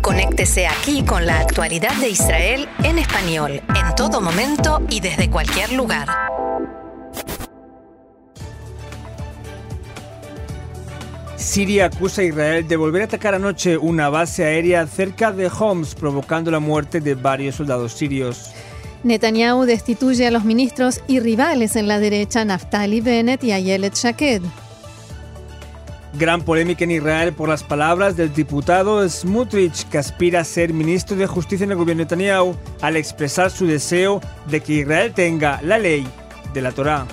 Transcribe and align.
Conéctese 0.00 0.66
aquí 0.66 1.04
con 1.04 1.24
la 1.24 1.38
actualidad 1.38 1.94
de 2.00 2.10
Israel 2.10 2.68
en 2.82 2.98
español, 2.98 3.62
en 3.68 3.94
todo 3.94 4.20
momento 4.20 4.82
y 4.90 4.98
desde 4.98 5.30
cualquier 5.30 5.72
lugar. 5.72 6.08
Siria 11.36 11.86
acusa 11.86 12.22
a 12.22 12.24
Israel 12.24 12.66
de 12.66 12.76
volver 12.76 13.02
a 13.02 13.04
atacar 13.04 13.36
anoche 13.36 13.78
una 13.78 14.08
base 14.08 14.44
aérea 14.44 14.84
cerca 14.88 15.30
de 15.30 15.48
Homs, 15.48 15.94
provocando 15.94 16.50
la 16.50 16.58
muerte 16.58 17.00
de 17.00 17.14
varios 17.14 17.54
soldados 17.54 17.92
sirios. 17.92 18.50
Netanyahu 19.04 19.64
destituye 19.64 20.26
a 20.26 20.32
los 20.32 20.44
ministros 20.44 21.00
y 21.06 21.20
rivales 21.20 21.76
en 21.76 21.86
la 21.86 22.00
derecha 22.00 22.44
Naftali 22.44 23.00
Bennett 23.00 23.44
y 23.44 23.52
Ayelet 23.52 23.94
Shaked. 23.94 24.42
Gran 26.14 26.42
polémica 26.42 26.84
en 26.84 26.90
Israel 26.90 27.32
por 27.32 27.48
las 27.48 27.62
palabras 27.62 28.16
del 28.16 28.34
diputado 28.34 29.08
Smutrich, 29.08 29.88
que 29.88 29.98
aspira 29.98 30.40
a 30.40 30.44
ser 30.44 30.74
ministro 30.74 31.16
de 31.16 31.26
Justicia 31.26 31.64
en 31.64 31.70
el 31.70 31.78
gobierno 31.78 32.00
de 32.00 32.16
Netanyahu, 32.16 32.54
al 32.82 32.96
expresar 32.96 33.50
su 33.50 33.66
deseo 33.66 34.20
de 34.46 34.60
que 34.60 34.74
Israel 34.74 35.12
tenga 35.14 35.60
la 35.62 35.78
ley 35.78 36.06
de 36.52 36.60
la 36.60 36.72
Torá. 36.72 37.06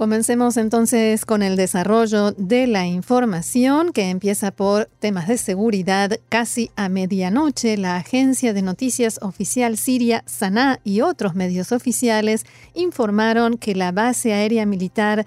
Comencemos 0.00 0.56
entonces 0.56 1.26
con 1.26 1.42
el 1.42 1.56
desarrollo 1.56 2.32
de 2.32 2.66
la 2.66 2.86
información 2.86 3.92
que 3.92 4.08
empieza 4.08 4.50
por 4.50 4.86
temas 4.98 5.28
de 5.28 5.36
seguridad. 5.36 6.18
Casi 6.30 6.70
a 6.74 6.88
medianoche, 6.88 7.76
la 7.76 7.96
agencia 7.96 8.54
de 8.54 8.62
noticias 8.62 9.18
oficial 9.20 9.76
siria 9.76 10.24
Sanaa 10.24 10.80
y 10.84 11.02
otros 11.02 11.34
medios 11.34 11.70
oficiales 11.70 12.46
informaron 12.72 13.58
que 13.58 13.74
la 13.74 13.92
base 13.92 14.32
aérea 14.32 14.64
militar 14.64 15.26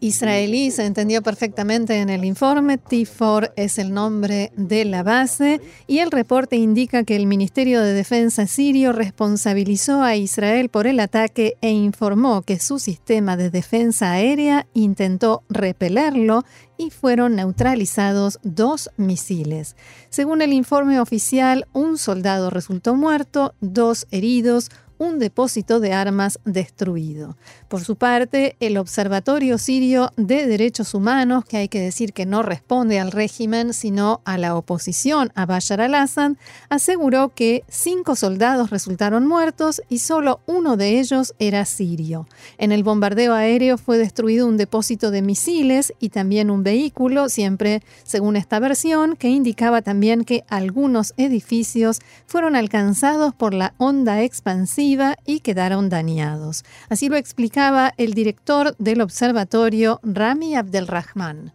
israelí 0.00 0.70
se 0.70 0.84
entendió 0.84 1.22
perfectamente 1.22 2.00
en 2.00 2.10
el 2.10 2.24
informe. 2.24 2.78
T4 2.78 3.52
es 3.56 3.78
el 3.78 3.92
nombre 3.92 4.52
de 4.56 4.84
la 4.84 5.02
base 5.02 5.60
y 5.86 5.98
el 5.98 6.10
reporte 6.10 6.56
indica 6.56 7.04
que 7.04 7.16
el 7.16 7.26
Ministerio 7.26 7.80
de 7.80 7.92
Defensa 7.92 8.46
sirio 8.46 8.92
responsabilizó 8.92 10.02
a 10.02 10.16
Israel 10.16 10.68
por 10.68 10.86
el 10.86 11.00
ataque 11.00 11.56
e 11.60 11.70
informó 11.70 12.42
que 12.42 12.58
su 12.58 12.78
sistema 12.78 13.36
de 13.36 13.50
defensa 13.50 14.12
aérea 14.12 14.66
intentó 14.74 15.42
repelerlo 15.48 16.44
y 16.76 16.90
fueron 16.90 17.36
neutralizados 17.36 18.38
dos 18.42 18.90
misiles. 18.96 19.76
Según 20.10 20.42
el 20.42 20.52
informe 20.52 21.00
oficial, 21.00 21.66
un 21.72 21.98
soldado 21.98 22.50
resultó 22.50 22.94
muerto, 22.94 23.54
dos 23.60 24.06
heridos, 24.10 24.70
un 24.98 25.18
depósito 25.18 25.80
de 25.80 25.92
armas 25.92 26.38
destruido. 26.44 27.36
Por 27.68 27.82
su 27.82 27.96
parte, 27.96 28.56
el 28.60 28.76
Observatorio 28.76 29.58
Sirio 29.58 30.12
de 30.16 30.46
Derechos 30.46 30.94
Humanos, 30.94 31.44
que 31.44 31.56
hay 31.56 31.68
que 31.68 31.80
decir 31.80 32.12
que 32.12 32.26
no 32.26 32.42
responde 32.42 33.00
al 33.00 33.10
régimen, 33.10 33.72
sino 33.72 34.20
a 34.24 34.38
la 34.38 34.54
oposición 34.54 35.32
a 35.34 35.46
Bashar 35.46 35.80
al-Assad, 35.80 36.32
aseguró 36.68 37.30
que 37.34 37.64
cinco 37.68 38.14
soldados 38.14 38.70
resultaron 38.70 39.26
muertos 39.26 39.82
y 39.88 39.98
solo 39.98 40.40
uno 40.46 40.76
de 40.76 41.00
ellos 41.00 41.34
era 41.38 41.64
sirio. 41.64 42.28
En 42.58 42.70
el 42.70 42.84
bombardeo 42.84 43.34
aéreo 43.34 43.78
fue 43.78 43.98
destruido 43.98 44.46
un 44.46 44.56
depósito 44.56 45.10
de 45.10 45.22
misiles 45.22 45.92
y 45.98 46.10
también 46.10 46.50
un 46.50 46.62
vehículo, 46.62 47.28
siempre 47.28 47.82
según 48.04 48.36
esta 48.36 48.58
versión, 48.60 49.16
que 49.16 49.28
indicaba 49.28 49.82
también 49.82 50.24
que 50.24 50.44
algunos 50.48 51.14
edificios 51.16 52.00
fueron 52.26 52.54
alcanzados 52.54 53.34
por 53.34 53.54
la 53.54 53.74
onda 53.78 54.22
expansiva 54.22 54.83
y 55.26 55.40
quedaron 55.40 55.88
dañados. 55.88 56.64
Así 56.90 57.08
lo 57.08 57.16
explicaba 57.16 57.92
el 57.96 58.12
director 58.12 58.76
del 58.78 59.00
observatorio 59.00 60.00
Rami 60.02 60.56
Abdelrahman. 60.56 61.52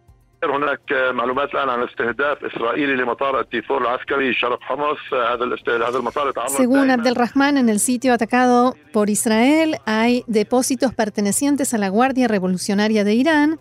Según 6.48 6.90
Abdelrahman, 6.90 7.58
en 7.58 7.68
el 7.68 7.78
sitio 7.78 8.14
atacado 8.14 8.74
por 8.92 9.10
Israel 9.10 9.76
hay 9.84 10.24
depósitos 10.26 10.94
pertenecientes 10.94 11.74
a 11.74 11.78
la 11.78 11.90
Guardia 11.90 12.26
Revolucionaria 12.26 13.04
de 13.04 13.14
Irán 13.14 13.60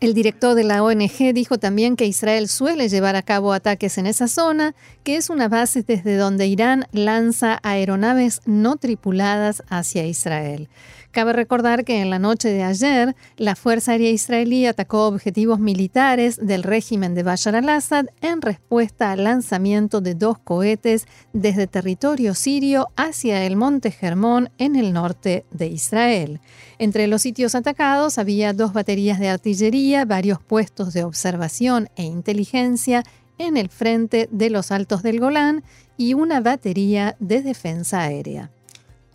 el 0.00 0.12
director 0.12 0.54
de 0.54 0.64
la 0.64 0.82
ONG 0.82 1.32
dijo 1.32 1.58
también 1.58 1.96
que 1.96 2.06
Israel 2.06 2.48
suele 2.48 2.88
llevar 2.88 3.16
a 3.16 3.22
cabo 3.22 3.52
ataques 3.52 3.96
en 3.98 4.06
esa 4.06 4.28
zona, 4.28 4.74
que 5.04 5.16
es 5.16 5.30
una 5.30 5.48
base 5.48 5.82
desde 5.82 6.16
donde 6.16 6.46
Irán 6.46 6.86
lanza 6.92 7.58
aeronaves 7.62 8.40
no 8.44 8.76
tripuladas 8.76 9.62
hacia 9.68 10.06
Israel. 10.06 10.68
Cabe 11.10 11.32
recordar 11.32 11.84
que 11.84 12.00
en 12.00 12.10
la 12.10 12.18
noche 12.18 12.48
de 12.48 12.62
ayer, 12.62 13.16
la 13.36 13.56
Fuerza 13.56 13.92
Aérea 13.92 14.10
Israelí 14.10 14.66
atacó 14.66 15.06
objetivos 15.06 15.58
militares 15.58 16.38
del 16.42 16.62
régimen 16.62 17.14
de 17.14 17.22
Bashar 17.22 17.56
al-Assad 17.56 18.06
en 18.20 18.42
respuesta 18.42 19.12
al 19.12 19.24
lanzamiento 19.24 20.00
de 20.00 20.14
dos 20.14 20.38
cohetes 20.38 21.06
desde 21.32 21.66
territorio 21.66 22.34
sirio 22.34 22.88
hacia 22.96 23.44
el 23.44 23.56
Monte 23.56 23.94
Hermón 24.00 24.50
en 24.58 24.76
el 24.76 24.92
norte 24.92 25.44
de 25.50 25.68
Israel. 25.68 26.40
Entre 26.78 27.06
los 27.06 27.22
sitios 27.22 27.54
atacados 27.54 28.18
había 28.18 28.52
dos 28.52 28.72
baterías 28.72 29.18
de 29.18 29.28
artillería, 29.28 30.04
varios 30.04 30.40
puestos 30.40 30.92
de 30.92 31.04
observación 31.04 31.88
e 31.96 32.04
inteligencia 32.04 33.04
en 33.38 33.56
el 33.56 33.68
frente 33.68 34.28
de 34.30 34.50
los 34.50 34.70
Altos 34.70 35.02
del 35.02 35.20
Golán 35.20 35.62
y 35.96 36.14
una 36.14 36.40
batería 36.40 37.16
de 37.18 37.42
defensa 37.42 38.02
aérea. 38.02 38.50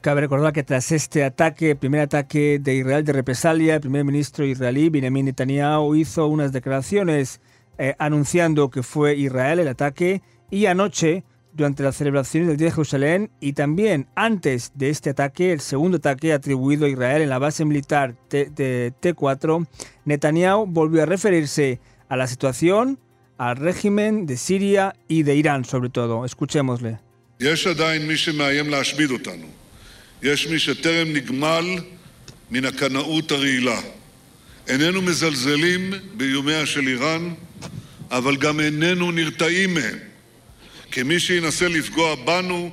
Cabe 0.02 0.22
recordar 0.22 0.52
que 0.52 0.64
tras 0.64 0.92
este 0.92 1.24
ataque, 1.24 1.76
primer 1.76 2.02
ataque 2.02 2.58
de 2.60 2.74
Israel 2.74 3.06
de 3.06 3.14
represalia, 3.14 3.76
el 3.76 3.82
primer 3.82 4.04
ministro 4.04 4.44
israelí 4.44 4.90
Benjamin 4.90 5.26
Netanyahu 5.26 5.94
hizo 5.94 6.26
unas 6.26 6.52
declaraciones 6.52 7.40
eh, 7.78 7.94
anunciando 8.00 8.72
que 8.72 8.82
fue 8.82 9.16
Israel 9.16 9.60
el 9.60 9.68
ataque 9.68 10.24
y 10.50 10.66
anoche, 10.66 11.24
durante 11.54 11.84
las 11.84 11.98
celebraciones 11.98 12.48
del 12.48 12.58
Día 12.58 12.70
de 12.70 12.72
Jerusalén 12.72 13.30
y 13.40 13.54
también 13.54 14.08
antes 14.16 14.72
de 14.74 14.90
este 14.90 15.12
ataque, 15.12 15.52
el 15.52 15.60
segundo 15.60 15.98
ataque 15.98 16.34
atribuido 16.34 16.88
a 16.88 16.90
Israel 16.90 17.22
en 17.22 17.30
la 17.30 17.38
base 17.38 17.64
militar 17.64 18.16
de 18.32 18.94
T4, 19.00 19.68
Netanyahu 20.06 20.66
volvió 20.66 21.04
a 21.04 21.06
referirse 21.06 21.80
a 22.10 22.18
la 22.18 22.26
situación, 22.26 22.98
al 23.38 23.56
régimen 23.56 24.26
de 24.26 24.38
Siria 24.38 24.96
y 25.08 25.22
de 25.22 25.36
Irán 25.36 25.64
sobre 25.64 25.90
todo. 25.90 26.26
Escuchémosle. 26.26 26.98
יש 30.23 30.47
מי 30.47 30.59
שטרם 30.59 31.13
נגמל 31.13 31.79
מן 32.51 32.65
הקנאות 32.65 33.33
הרעילה. 33.33 33.81
איננו 34.69 35.03
מזלזלים 35.03 35.91
באיומיה 36.17 36.67
של 36.67 36.87
איראן, 36.89 37.35
אבל 38.11 38.37
גם 38.37 38.61
איננו 38.61 39.13
נרתעים 39.13 39.75
מהם. 39.75 39.99
כי 40.91 41.03
מי 41.03 41.21
שינסה 41.21 41.69
לפגוע 41.69 42.15
בנו, 42.15 42.71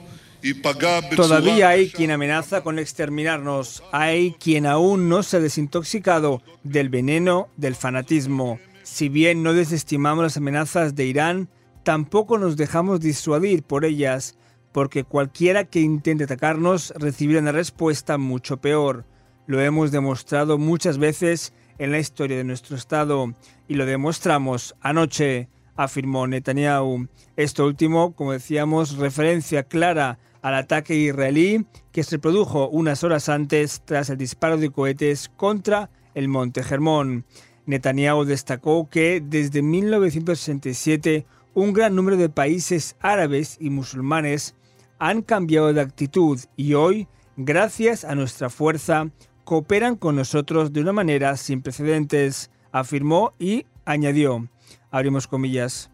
Todavía 1.16 1.70
hay 1.70 1.90
quien 1.90 2.12
amenaza 2.12 2.62
con 2.64 2.78
exterminarnos, 2.78 3.82
hay 3.94 4.36
quien 4.44 4.66
aún 4.66 5.08
no 5.08 5.24
se 5.24 5.38
ha 5.38 5.40
desintoxicado 5.40 6.42
del 6.64 6.90
veneno 6.90 7.48
del 7.56 7.76
fanatismo. 7.76 8.60
Si 8.84 9.08
bien 9.08 9.42
no 9.42 9.54
desestimamos 9.54 10.22
las 10.22 10.36
amenazas 10.36 10.96
de 10.96 11.06
Irán, 11.06 11.48
tampoco 11.84 12.38
nos 12.38 12.58
dejamos 12.58 13.00
disuadir 13.00 13.64
por 13.64 13.86
ellas 13.86 14.36
porque 14.73 15.05
cualquiera 15.05 15.65
que 15.65 15.81
intente 15.81 16.25
atacarnos 16.25 16.93
recibirá 16.97 17.41
una 17.41 17.53
respuesta 17.53 18.19
mucho 18.19 18.59
peor. 18.59 19.05
Lo 19.47 19.61
hemos 19.61 19.91
demostrado 19.91 20.59
muchas 20.59 20.99
veces 20.99 21.53
en 21.79 21.93
la 21.93 21.99
historia 21.99 22.37
de 22.37 22.45
nuestro 22.45 22.77
Estado 22.77 23.35
y 23.67 23.75
lo 23.75 23.87
demostramos 23.87 24.75
anoche, 24.81 25.49
afirmó 25.77 26.27
Netanyahu. 26.27 27.09
Esto 27.37 27.65
último, 27.65 28.15
como 28.15 28.33
decíamos, 28.33 28.97
referencia 28.97 29.63
clara 29.63 30.19
al 30.43 30.55
ataque 30.55 30.95
israelí 30.95 31.67
que 31.93 32.05
se 32.05 32.19
produjo 32.19 32.69
unas 32.69 33.05
horas 33.05 33.29
antes 33.29 33.83
tras 33.85 34.11
el 34.11 34.19
disparo 34.19 34.57
de 34.57 34.71
cohetes 34.71 35.31
contra 35.37 35.91
el 36.15 36.29
Monte 36.29 36.63
Germón. 36.63 37.25
Netanyahu 37.67 38.25
destacó 38.25 38.89
que 38.89 39.23
desde 39.25 39.63
1967 39.63 41.27
un 41.55 41.73
gran 41.73 41.95
número 41.95 42.17
de 42.17 42.29
países 42.29 42.97
árabes 43.01 43.57
y 43.61 43.71
musulmanes 43.71 44.55
han 44.99 45.23
cambiado 45.23 45.73
de 45.73 45.81
actitud 45.81 46.39
y 46.57 46.75
hoy, 46.75 47.09
gracias 47.37 48.05
a 48.05 48.15
nuestra 48.15 48.51
fuerza, 48.51 49.11
cooperan 49.45 49.97
con 49.97 50.17
nosotros 50.17 50.73
de 50.73 50.81
una 50.81 50.93
manera 50.93 51.37
sin 51.37 51.63
precedentes, 51.63 52.51
afirmó 52.73 53.33
y 53.39 53.65
añadió. 53.85 54.49
abrimos 54.91 55.27
comillas. 55.27 55.91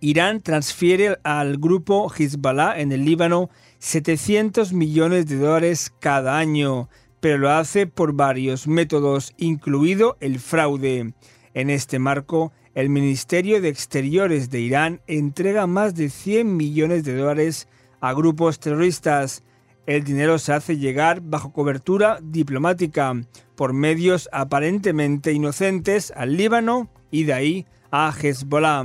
Irán 0.00 0.42
transfiere 0.42 1.18
al 1.22 1.56
grupo 1.56 2.10
Hezbollah 2.10 2.78
en 2.78 2.92
el 2.92 3.04
Líbano 3.04 3.50
700 3.78 4.72
millones 4.72 5.26
de 5.26 5.36
dólares 5.36 5.92
cada 6.00 6.38
año, 6.38 6.88
pero 7.20 7.38
lo 7.38 7.50
hace 7.50 7.86
por 7.86 8.12
varios 8.12 8.66
métodos, 8.66 9.32
incluido 9.38 10.16
el 10.20 10.38
fraude. 10.38 11.14
En 11.54 11.70
este 11.70 11.98
marco, 11.98 12.52
el 12.74 12.90
Ministerio 12.90 13.62
de 13.62 13.70
Exteriores 13.70 14.50
de 14.50 14.60
Irán 14.60 15.00
entrega 15.06 15.66
más 15.66 15.94
de 15.94 16.10
100 16.10 16.56
millones 16.56 17.04
de 17.04 17.16
dólares 17.16 17.68
a 18.00 18.12
grupos 18.12 18.60
terroristas. 18.60 19.42
El 19.86 20.04
dinero 20.04 20.38
se 20.38 20.52
hace 20.52 20.76
llegar 20.76 21.20
bajo 21.20 21.52
cobertura 21.52 22.18
diplomática 22.22 23.14
por 23.54 23.72
medios 23.72 24.28
aparentemente 24.32 25.32
inocentes 25.32 26.12
al 26.16 26.36
Líbano 26.36 26.90
y 27.10 27.24
de 27.24 27.32
ahí 27.32 27.66
a 27.90 28.12
Hezbollah. 28.12 28.84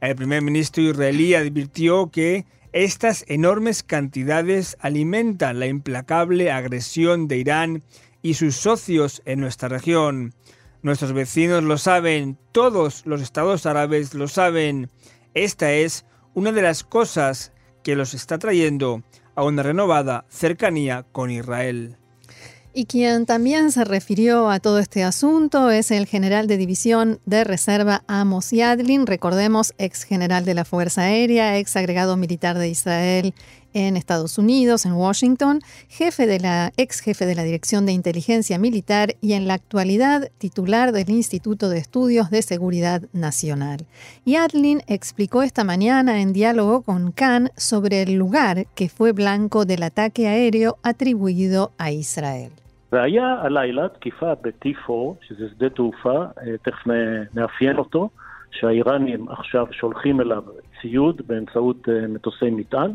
El 0.00 0.16
primer 0.16 0.42
ministro 0.42 0.82
israelí 0.82 1.34
advirtió 1.34 2.10
que 2.10 2.44
estas 2.72 3.24
enormes 3.28 3.82
cantidades 3.82 4.76
alimentan 4.80 5.60
la 5.60 5.66
implacable 5.66 6.50
agresión 6.50 7.28
de 7.28 7.36
Irán 7.36 7.82
y 8.22 8.34
sus 8.34 8.56
socios 8.56 9.22
en 9.26 9.40
nuestra 9.40 9.68
región. 9.68 10.32
Nuestros 10.82 11.12
vecinos 11.12 11.62
lo 11.62 11.78
saben, 11.78 12.38
todos 12.50 13.06
los 13.06 13.22
estados 13.22 13.66
árabes 13.66 14.14
lo 14.14 14.26
saben. 14.26 14.90
Esta 15.34 15.72
es 15.72 16.04
una 16.34 16.50
de 16.50 16.62
las 16.62 16.82
cosas 16.82 17.52
que 17.82 17.96
los 17.96 18.14
está 18.14 18.38
trayendo 18.38 19.02
a 19.34 19.44
una 19.44 19.62
renovada 19.62 20.24
cercanía 20.28 21.04
con 21.12 21.30
Israel. 21.30 21.96
Y 22.74 22.86
quien 22.86 23.26
también 23.26 23.70
se 23.70 23.84
refirió 23.84 24.48
a 24.48 24.58
todo 24.58 24.78
este 24.78 25.04
asunto 25.04 25.70
es 25.70 25.90
el 25.90 26.06
general 26.06 26.46
de 26.46 26.56
división 26.56 27.20
de 27.26 27.44
reserva 27.44 28.02
Amos 28.06 28.50
Yadlin, 28.50 29.06
recordemos, 29.06 29.74
ex 29.76 30.04
general 30.04 30.46
de 30.46 30.54
la 30.54 30.64
Fuerza 30.64 31.02
Aérea, 31.02 31.58
ex 31.58 31.76
agregado 31.76 32.16
militar 32.16 32.56
de 32.56 32.70
Israel 32.70 33.34
en 33.73 33.97
Estados 33.97 34.37
Unidos, 34.37 34.85
en 34.85 34.93
Washington, 34.93 35.59
jefe 35.89 36.25
de 36.25 36.39
la 36.39 36.71
ex 36.77 36.99
jefe 36.99 37.25
de 37.25 37.35
la 37.35 37.43
Dirección 37.43 37.85
de 37.85 37.91
Inteligencia 37.91 38.57
Militar 38.57 39.15
y 39.21 39.33
en 39.33 39.47
la 39.47 39.53
actualidad 39.53 40.29
titular 40.37 40.91
del 40.91 41.09
Instituto 41.09 41.69
de 41.69 41.77
Estudios 41.77 42.29
de 42.31 42.41
Seguridad 42.41 43.03
Nacional. 43.13 43.85
Yadlin 44.25 44.81
explicó 44.87 45.43
esta 45.43 45.63
mañana 45.63 46.21
en 46.21 46.33
diálogo 46.33 46.81
con 46.81 47.11
Khan 47.11 47.49
sobre 47.55 48.01
el 48.03 48.13
lugar 48.13 48.65
que 48.75 48.89
fue 48.89 49.11
blanco 49.11 49.65
del 49.65 49.83
ataque 49.83 50.27
aéreo 50.27 50.77
atribuido 50.83 51.71
a 51.77 51.91
Israel. 51.91 52.51
והיה 52.91 53.35
הלילה 53.41 53.87
תקיפה 53.87 54.33
ב-T4, 54.41 54.91
שזה 55.27 55.49
שדה 55.49 55.69
תעופה, 55.69 56.25
תכף 56.61 56.87
נאפיין 57.33 57.77
אותו, 57.77 58.09
שהאיראנים 58.51 59.29
עכשיו 59.29 59.67
שולחים 59.71 60.21
אליו 60.21 60.43
ציוד 60.81 61.21
באמצעות 61.27 61.87
מטוסי 62.09 62.49
מטען. 62.49 62.91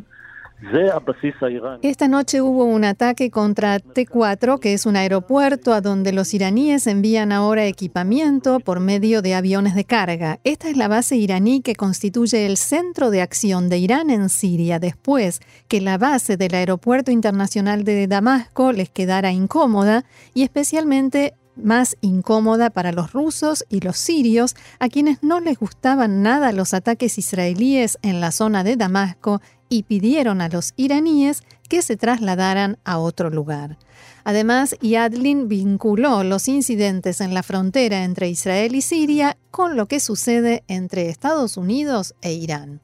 esta 1.84 2.08
noche 2.08 2.42
hubo 2.42 2.66
un 2.66 2.84
ataque 2.84 3.30
contra 3.30 3.78
T4, 3.78 4.60
que 4.60 4.74
es 4.74 4.88
un 4.88 4.96
aeropuerto 4.96 5.72
a 5.72 5.82
donde 5.82 6.12
los 6.12 6.34
iraníes 6.34 6.88
envían 6.88 7.32
ahora 7.32 7.66
equipamiento 7.66 8.60
por 8.60 8.80
medio 8.80 9.22
de 9.22 9.36
aviones 9.36 9.76
de 9.76 9.86
carga. 9.86 10.40
Esta 10.44 10.70
es 10.70 10.76
la 10.76 10.88
base 10.88 11.16
iraní 11.16 11.62
que 11.62 11.76
constituye 11.76 12.48
el 12.48 12.58
centro 12.58 13.12
de 13.12 13.22
acción 13.22 13.70
de 13.70 13.78
Irán 13.78 14.10
en 14.10 14.30
Siria 14.30 14.80
después 14.80 15.42
que 15.68 15.80
la 15.80 16.00
base 16.00 16.38
del 16.38 16.56
aeropuerto 16.56 17.12
internacional 17.12 17.84
de 17.84 18.08
Damasco 18.08 18.72
les 18.72 18.90
quedara 18.90 19.32
incómoda 19.32 20.06
y 20.34 20.42
especialmente 20.42 21.36
más 21.58 21.98
incómoda 22.02 22.70
para 22.70 22.92
los 22.92 23.14
rusos 23.14 23.66
y 23.70 23.82
los 23.82 23.98
sirios, 23.98 24.56
a 24.80 24.90
quienes 24.90 25.24
no 25.24 25.40
les 25.40 25.58
gustaban 25.58 26.22
nada 26.22 26.52
los 26.52 26.74
ataques 26.74 27.18
israelíes 27.18 27.98
en 28.02 28.22
la 28.22 28.32
zona 28.32 28.64
de 28.64 28.76
Damasco 28.76 29.42
y 29.69 29.85
pidieron 29.85 30.41
a 30.41 30.49
los 30.49 30.75
iraníes 30.77 31.43
que 31.69 31.83
se 31.83 31.97
trasladaran 31.97 32.77
a 32.85 32.99
otro 32.99 33.31
lugar. 33.31 33.77
Además, 34.25 34.77
Yadlin 34.81 35.49
vinculó 35.49 36.23
los 36.25 36.49
incidentes 36.49 37.21
en 37.21 37.35
la 37.35 37.43
frontera 37.43 38.05
entre 38.05 38.29
Israel 38.29 38.75
y 38.75 38.83
Siria 38.83 39.37
con 39.51 39.77
lo 39.77 39.87
que 39.87 40.01
sucede 40.01 40.63
entre 40.69 41.09
Estados 41.09 41.57
Unidos 41.57 42.15
e 42.23 42.33
Irán. 42.33 42.81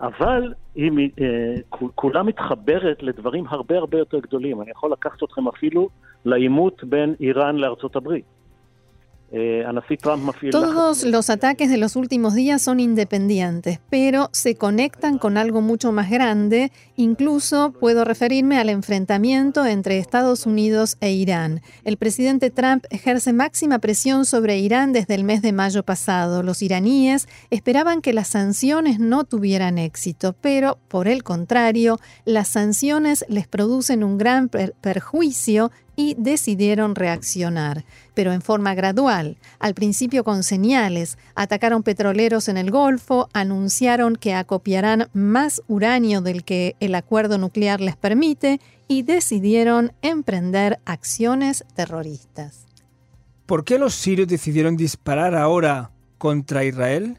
אבל 0.00 0.52
היא 0.74 0.90
כולה 1.94 2.22
מתחברת 2.22 3.02
לדברים 3.02 3.44
הרבה 3.48 3.78
הרבה 3.78 3.98
יותר 3.98 4.18
גדולים. 4.18 4.62
אני 4.62 4.70
יכול 4.70 4.92
לקחת 4.92 5.22
אתכם 5.22 5.48
אפילו 5.48 5.88
לעימות 6.24 6.84
בין 6.84 7.14
איראן 7.20 7.56
לארצות 7.56 7.96
הברית. 7.96 8.24
Eh, 9.33 9.63
Todos 10.51 11.03
los 11.05 11.29
ataques 11.29 11.69
de 11.69 11.77
los 11.77 11.95
últimos 11.95 12.35
días 12.35 12.61
son 12.61 12.81
independientes, 12.81 13.79
pero 13.89 14.29
se 14.33 14.55
conectan 14.55 15.17
con 15.17 15.37
algo 15.37 15.61
mucho 15.61 15.93
más 15.93 16.09
grande. 16.09 16.71
Incluso 17.01 17.73
puedo 17.79 18.05
referirme 18.05 18.59
al 18.59 18.69
enfrentamiento 18.69 19.65
entre 19.65 19.97
Estados 19.97 20.45
Unidos 20.45 20.97
e 21.01 21.11
Irán. 21.11 21.63
El 21.83 21.97
presidente 21.97 22.51
Trump 22.51 22.85
ejerce 22.91 23.33
máxima 23.33 23.79
presión 23.79 24.23
sobre 24.23 24.59
Irán 24.59 24.93
desde 24.93 25.15
el 25.15 25.23
mes 25.23 25.41
de 25.41 25.51
mayo 25.51 25.81
pasado. 25.81 26.43
Los 26.43 26.61
iraníes 26.61 27.27
esperaban 27.49 28.03
que 28.03 28.13
las 28.13 28.27
sanciones 28.27 28.99
no 28.99 29.23
tuvieran 29.23 29.79
éxito, 29.79 30.35
pero 30.41 30.77
por 30.89 31.07
el 31.07 31.23
contrario, 31.23 31.99
las 32.23 32.49
sanciones 32.49 33.25
les 33.27 33.47
producen 33.47 34.03
un 34.03 34.19
gran 34.19 34.49
perjuicio 34.49 35.71
y 35.95 36.15
decidieron 36.17 36.95
reaccionar, 36.95 37.85
pero 38.13 38.33
en 38.33 38.41
forma 38.41 38.73
gradual, 38.73 39.37
al 39.59 39.73
principio 39.73 40.23
con 40.23 40.43
señales, 40.43 41.17
atacaron 41.35 41.83
petroleros 41.83 42.47
en 42.47 42.57
el 42.57 42.71
Golfo, 42.71 43.29
anunciaron 43.33 44.15
que 44.15 44.33
acopiarán 44.33 45.09
más 45.13 45.61
uranio 45.67 46.21
del 46.21 46.43
que 46.43 46.75
el 46.79 46.90
acuerdo 46.95 47.37
nuclear 47.37 47.81
les 47.81 47.95
permite 47.95 48.59
y 48.87 49.03
decidieron 49.03 49.93
emprender 50.01 50.79
acciones 50.85 51.65
terroristas. 51.75 52.65
¿Por 53.45 53.63
qué 53.63 53.77
los 53.77 53.93
sirios 53.93 54.27
decidieron 54.27 54.77
disparar 54.77 55.35
ahora 55.35 55.91
contra 56.17 56.63
Israel? 56.63 57.17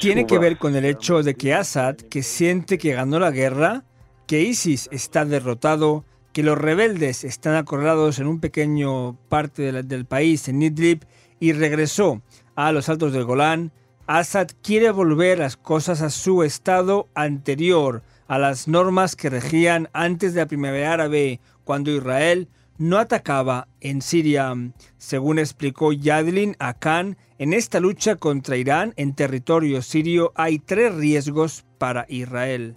Tiene 0.00 0.26
que 0.26 0.38
ver 0.38 0.58
con 0.58 0.74
el 0.74 0.84
hecho 0.84 1.22
de 1.22 1.34
que 1.34 1.54
Assad, 1.54 1.96
que 1.96 2.22
siente 2.22 2.78
que 2.78 2.92
ganó 2.92 3.18
la 3.18 3.30
guerra, 3.30 3.84
que 4.26 4.42
ISIS 4.42 4.88
está 4.92 5.24
derrotado, 5.24 6.04
que 6.32 6.42
los 6.42 6.58
rebeldes 6.58 7.24
están 7.24 7.54
acorralados 7.54 8.18
en 8.18 8.26
un 8.26 8.40
pequeño 8.40 9.16
parte 9.28 9.72
del 9.82 10.04
país, 10.06 10.48
en 10.48 10.62
Idlib, 10.62 11.06
y 11.40 11.52
regresó 11.52 12.20
a 12.58 12.72
los 12.72 12.88
altos 12.88 13.12
del 13.12 13.24
Golán, 13.24 13.70
Assad 14.08 14.48
quiere 14.64 14.90
volver 14.90 15.38
las 15.38 15.56
cosas 15.56 16.02
a 16.02 16.10
su 16.10 16.42
estado 16.42 17.06
anterior, 17.14 18.02
a 18.26 18.36
las 18.36 18.66
normas 18.66 19.14
que 19.14 19.30
regían 19.30 19.88
antes 19.92 20.34
de 20.34 20.40
la 20.40 20.48
primavera 20.48 20.92
árabe, 20.92 21.38
cuando 21.62 21.92
Israel 21.92 22.48
no 22.76 22.98
atacaba 22.98 23.68
en 23.80 24.02
Siria. 24.02 24.52
Según 24.96 25.38
explicó 25.38 25.92
Yadlin 25.92 26.56
a 26.58 26.74
Khan, 26.74 27.16
en 27.38 27.52
esta 27.52 27.78
lucha 27.78 28.16
contra 28.16 28.56
Irán 28.56 28.92
en 28.96 29.14
territorio 29.14 29.80
sirio 29.80 30.32
hay 30.34 30.58
tres 30.58 30.92
riesgos 30.96 31.64
para 31.78 32.06
Israel. 32.08 32.74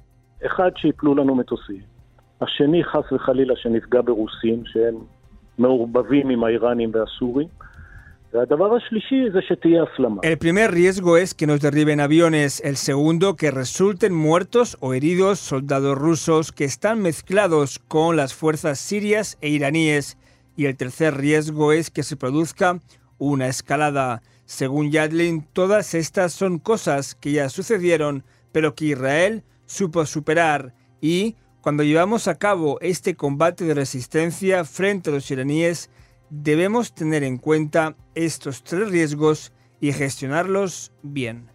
El 10.23 10.37
primer 10.37 10.71
riesgo 10.71 11.17
es 11.17 11.33
que 11.33 11.47
nos 11.47 11.59
derriben 11.59 11.99
aviones, 11.99 12.61
el 12.63 12.77
segundo 12.77 13.35
que 13.35 13.51
resulten 13.51 14.13
muertos 14.13 14.77
o 14.79 14.93
heridos 14.93 15.39
soldados 15.39 15.97
rusos 15.97 16.53
que 16.53 16.63
están 16.63 17.01
mezclados 17.01 17.79
con 17.79 18.15
las 18.15 18.33
fuerzas 18.33 18.79
sirias 18.79 19.37
e 19.41 19.49
iraníes, 19.49 20.17
y 20.55 20.65
el 20.65 20.77
tercer 20.77 21.17
riesgo 21.17 21.73
es 21.73 21.89
que 21.91 22.03
se 22.03 22.15
produzca 22.15 22.79
una 23.17 23.47
escalada. 23.47 24.21
Según 24.45 24.91
Yadlin, 24.91 25.45
todas 25.51 25.93
estas 25.93 26.31
son 26.31 26.57
cosas 26.57 27.15
que 27.15 27.33
ya 27.33 27.49
sucedieron, 27.49 28.23
pero 28.53 28.75
que 28.75 28.85
Israel 28.85 29.43
supo 29.65 30.05
superar. 30.05 30.73
Y, 31.01 31.35
cuando 31.59 31.83
llevamos 31.83 32.29
a 32.29 32.35
cabo 32.35 32.79
este 32.79 33.15
combate 33.15 33.65
de 33.65 33.73
resistencia 33.73 34.63
frente 34.63 35.09
a 35.09 35.13
los 35.13 35.29
iraníes, 35.29 35.89
debemos 36.31 36.93
tener 36.93 37.23
en 37.23 37.37
cuenta 37.37 37.95
estos 38.15 38.63
tres 38.63 38.89
riesgos 38.89 39.51
y 39.79 39.91
gestionarlos 39.91 40.91
bien. 41.03 41.49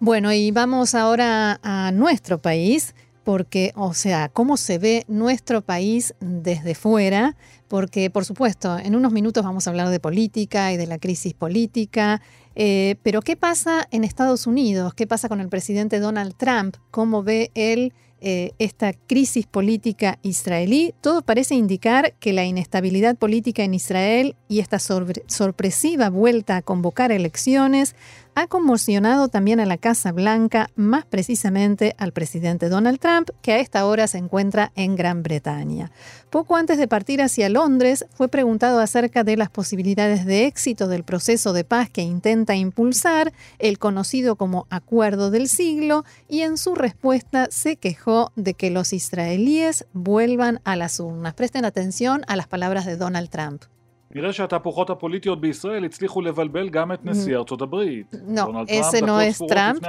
Bueno, 0.00 0.32
y 0.32 0.52
vamos 0.52 0.94
ahora 0.94 1.58
a 1.62 1.90
nuestro 1.90 2.38
país, 2.38 2.94
porque, 3.24 3.72
o 3.74 3.92
sea, 3.92 4.28
cómo 4.28 4.56
se 4.56 4.78
ve 4.78 5.04
nuestro 5.08 5.60
país 5.60 6.14
desde 6.20 6.74
fuera, 6.74 7.36
porque, 7.66 8.08
por 8.08 8.24
supuesto, 8.24 8.78
en 8.78 8.94
unos 8.94 9.12
minutos 9.12 9.44
vamos 9.44 9.66
a 9.66 9.70
hablar 9.70 9.88
de 9.88 10.00
política 10.00 10.72
y 10.72 10.76
de 10.76 10.86
la 10.86 10.98
crisis 10.98 11.34
política, 11.34 12.22
eh, 12.54 12.96
pero 13.02 13.20
¿qué 13.22 13.36
pasa 13.36 13.86
en 13.90 14.04
Estados 14.04 14.46
Unidos? 14.46 14.94
¿Qué 14.94 15.06
pasa 15.06 15.28
con 15.28 15.40
el 15.40 15.48
presidente 15.48 15.98
Donald 15.98 16.34
Trump? 16.36 16.76
¿Cómo 16.90 17.22
ve 17.22 17.50
él 17.54 17.92
eh, 18.20 18.50
esta 18.58 18.92
crisis 18.92 19.46
política 19.46 20.18
israelí, 20.22 20.94
todo 21.00 21.22
parece 21.22 21.54
indicar 21.54 22.14
que 22.14 22.32
la 22.32 22.44
inestabilidad 22.44 23.16
política 23.16 23.62
en 23.62 23.74
Israel 23.74 24.34
y 24.48 24.58
esta 24.58 24.78
sorpresiva 24.78 26.10
vuelta 26.10 26.56
a 26.56 26.62
convocar 26.62 27.12
elecciones 27.12 27.94
ha 28.38 28.46
conmocionado 28.46 29.26
también 29.26 29.58
a 29.58 29.66
la 29.66 29.78
Casa 29.78 30.12
Blanca, 30.12 30.70
más 30.76 31.04
precisamente 31.04 31.96
al 31.98 32.12
presidente 32.12 32.68
Donald 32.68 33.00
Trump, 33.00 33.30
que 33.42 33.52
a 33.52 33.58
esta 33.58 33.84
hora 33.84 34.06
se 34.06 34.18
encuentra 34.18 34.70
en 34.76 34.94
Gran 34.94 35.24
Bretaña. 35.24 35.90
Poco 36.30 36.54
antes 36.54 36.78
de 36.78 36.86
partir 36.86 37.20
hacia 37.20 37.48
Londres, 37.48 38.06
fue 38.14 38.28
preguntado 38.28 38.78
acerca 38.78 39.24
de 39.24 39.36
las 39.36 39.50
posibilidades 39.50 40.24
de 40.24 40.46
éxito 40.46 40.86
del 40.86 41.02
proceso 41.02 41.52
de 41.52 41.64
paz 41.64 41.90
que 41.90 42.02
intenta 42.02 42.54
impulsar, 42.54 43.32
el 43.58 43.80
conocido 43.80 44.36
como 44.36 44.68
Acuerdo 44.70 45.32
del 45.32 45.48
Siglo, 45.48 46.04
y 46.28 46.42
en 46.42 46.58
su 46.58 46.76
respuesta 46.76 47.48
se 47.50 47.74
quejó 47.74 48.30
de 48.36 48.54
que 48.54 48.70
los 48.70 48.92
israelíes 48.92 49.84
vuelvan 49.94 50.60
a 50.62 50.76
las 50.76 51.00
urnas. 51.00 51.34
Presten 51.34 51.64
atención 51.64 52.22
a 52.28 52.36
las 52.36 52.46
palabras 52.46 52.86
de 52.86 52.96
Donald 52.96 53.30
Trump. 53.30 53.64
No, 58.26 58.64
ese 58.66 59.02
no 59.02 59.20
es 59.20 59.36
Trump. 59.36 59.82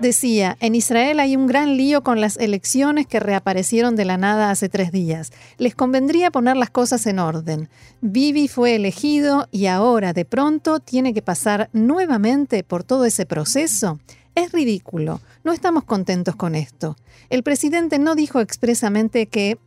Decía, 0.00 0.56
en 0.60 0.74
Israel 0.74 1.20
hay 1.20 1.36
un 1.36 1.46
gran 1.46 1.76
lío 1.76 2.02
con 2.02 2.22
las 2.22 2.38
elecciones 2.38 3.06
que 3.06 3.20
reaparecieron 3.20 3.96
de 3.96 4.06
la 4.06 4.16
nada 4.16 4.50
hace 4.50 4.70
tres 4.70 4.92
días. 4.92 5.30
Les 5.58 5.74
convendría 5.74 6.30
poner 6.30 6.56
las 6.56 6.70
cosas 6.70 7.06
en 7.06 7.18
orden. 7.18 7.68
Bibi 8.00 8.48
fue 8.48 8.76
elegido 8.76 9.46
y 9.50 9.66
ahora 9.66 10.14
de 10.14 10.24
pronto 10.24 10.80
tiene 10.80 11.12
que 11.12 11.22
pasar 11.22 11.68
nuevamente 11.74 12.64
por 12.64 12.82
todo 12.82 13.04
ese 13.04 13.26
proceso. 13.26 13.98
Es 14.34 14.52
ridículo. 14.52 15.20
No 15.44 15.52
estamos 15.52 15.84
contentos 15.84 16.34
con 16.34 16.54
esto. 16.54 16.96
El 17.28 17.42
presidente 17.42 17.98
no 17.98 18.14
dijo 18.14 18.40
expresamente 18.40 19.26
que 19.26 19.58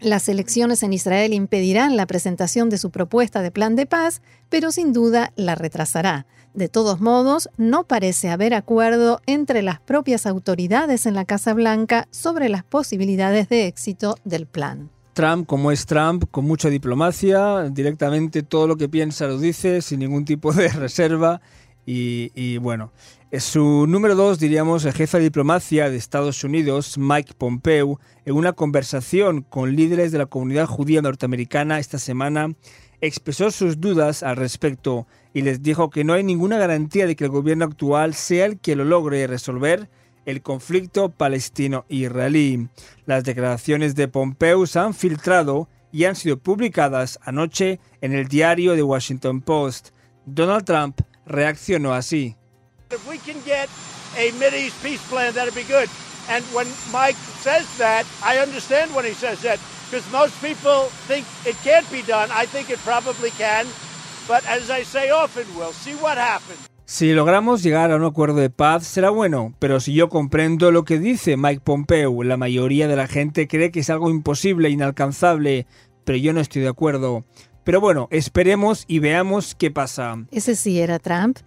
las 0.00 0.28
elecciones 0.28 0.82
en 0.82 0.92
Israel 0.92 1.32
impedirán 1.32 1.96
la 1.96 2.06
presentación 2.06 2.70
de 2.70 2.78
su 2.78 2.90
propuesta 2.90 3.42
de 3.42 3.50
plan 3.50 3.76
de 3.76 3.86
paz, 3.86 4.22
pero 4.48 4.72
sin 4.72 4.92
duda 4.92 5.32
la 5.36 5.54
retrasará. 5.54 6.26
De 6.54 6.68
todos 6.68 7.00
modos, 7.00 7.50
no 7.58 7.84
parece 7.84 8.30
haber 8.30 8.54
acuerdo 8.54 9.20
entre 9.26 9.62
las 9.62 9.78
propias 9.80 10.26
autoridades 10.26 11.04
en 11.04 11.14
la 11.14 11.26
Casa 11.26 11.52
Blanca 11.52 12.08
sobre 12.10 12.48
las 12.48 12.64
posibilidades 12.64 13.48
de 13.48 13.66
éxito 13.66 14.16
del 14.24 14.46
plan. 14.46 14.90
Trump, 15.12 15.46
como 15.46 15.72
es 15.72 15.86
Trump, 15.86 16.24
con 16.30 16.44
mucha 16.44 16.68
diplomacia, 16.68 17.70
directamente 17.70 18.42
todo 18.42 18.66
lo 18.66 18.76
que 18.76 18.88
piensa 18.88 19.26
lo 19.26 19.38
dice 19.38 19.80
sin 19.80 20.00
ningún 20.00 20.24
tipo 20.24 20.52
de 20.52 20.68
reserva 20.72 21.40
y, 21.86 22.58
bueno, 22.58 22.92
su 23.40 23.86
número 23.86 24.14
dos, 24.14 24.38
diríamos, 24.38 24.84
el 24.84 24.92
jefe 24.92 25.18
de 25.18 25.24
diplomacia 25.24 25.90
de 25.90 25.96
Estados 25.96 26.44
Unidos, 26.44 26.96
Mike 26.96 27.34
Pompeo, 27.36 28.00
en 28.24 28.34
una 28.34 28.52
conversación 28.52 29.42
con 29.42 29.74
líderes 29.74 30.12
de 30.12 30.18
la 30.18 30.26
comunidad 30.26 30.66
judía 30.66 31.02
norteamericana 31.02 31.78
esta 31.78 31.98
semana, 31.98 32.54
expresó 33.00 33.50
sus 33.50 33.80
dudas 33.80 34.22
al 34.22 34.36
respecto 34.36 35.06
y 35.34 35.42
les 35.42 35.62
dijo 35.62 35.90
que 35.90 36.04
no 36.04 36.12
hay 36.12 36.24
ninguna 36.24 36.58
garantía 36.58 37.06
de 37.06 37.16
que 37.16 37.24
el 37.24 37.30
gobierno 37.30 37.64
actual 37.64 38.14
sea 38.14 38.46
el 38.46 38.58
que 38.58 38.76
lo 38.76 38.84
logre 38.84 39.26
resolver 39.26 39.90
el 40.24 40.42
conflicto 40.42 41.08
palestino-israelí. 41.10 42.68
Las 43.06 43.24
declaraciones 43.24 43.94
de 43.94 44.08
Pompeo 44.08 44.66
se 44.66 44.78
han 44.78 44.94
filtrado 44.94 45.68
y 45.92 46.04
han 46.04 46.16
sido 46.16 46.38
publicadas 46.38 47.18
anoche 47.22 47.80
en 48.00 48.12
el 48.12 48.28
diario 48.28 48.74
The 48.74 48.82
Washington 48.82 49.40
Post. 49.40 49.90
Donald 50.26 50.64
Trump 50.64 51.00
reaccionó 51.26 51.92
así. 51.94 52.36
If 52.90 53.04
we 53.08 53.18
can 53.18 53.40
get 53.44 53.68
a 54.16 54.28
East 54.28 54.80
peace 54.82 55.02
plan, 55.08 55.34
that'd 55.34 55.54
be 55.54 55.64
good. 55.64 55.88
And 56.28 56.44
when 56.54 56.68
Mike 56.92 57.16
says 57.40 57.66
that, 57.78 58.06
I 58.22 58.38
understand 58.38 58.94
when 58.94 59.04
he 59.04 59.12
says 59.12 59.42
that, 59.42 59.58
because 59.90 60.06
most 60.12 60.34
people 60.40 60.88
think 61.08 61.26
it 61.44 61.56
can't 61.64 61.88
be 61.90 62.02
done. 62.02 62.30
I 62.30 62.46
think 62.46 62.70
it 62.70 62.78
probably 62.84 63.30
can. 63.30 63.66
But 64.28 64.46
as 64.46 64.70
I 64.70 64.84
say 64.84 65.10
often, 65.10 65.46
we'll 65.56 65.72
see 65.72 65.94
what 65.94 66.16
happens. 66.16 66.58
Si 66.84 67.12
logramos 67.12 67.64
llegar 67.64 67.90
a 67.90 67.96
un 67.96 68.04
acuerdo 68.04 68.36
de 68.36 68.50
paz 68.50 68.86
será 68.86 69.10
bueno, 69.10 69.52
pero 69.58 69.80
si 69.80 69.92
yo 69.92 70.08
comprendo 70.08 70.70
lo 70.70 70.84
que 70.84 71.00
dice 71.00 71.36
Mike 71.36 71.62
Pompeo, 71.64 72.22
la 72.22 72.36
mayoría 72.36 72.86
de 72.86 72.94
la 72.94 73.08
gente 73.08 73.48
cree 73.48 73.72
que 73.72 73.80
es 73.80 73.90
algo 73.90 74.08
imposible, 74.08 74.70
inalcanzable, 74.70 75.66
pero 76.04 76.16
yo 76.18 76.32
no 76.32 76.38
estoy 76.38 76.62
de 76.62 76.68
acuerdo. 76.68 77.24
Pero 77.64 77.80
bueno, 77.80 78.06
esperemos 78.12 78.84
y 78.86 79.00
veamos 79.00 79.56
qué 79.56 79.72
pasa. 79.72 80.24
Ese 80.30 80.54
sí 80.54 80.78
era 80.78 81.00
Trump. 81.00 81.38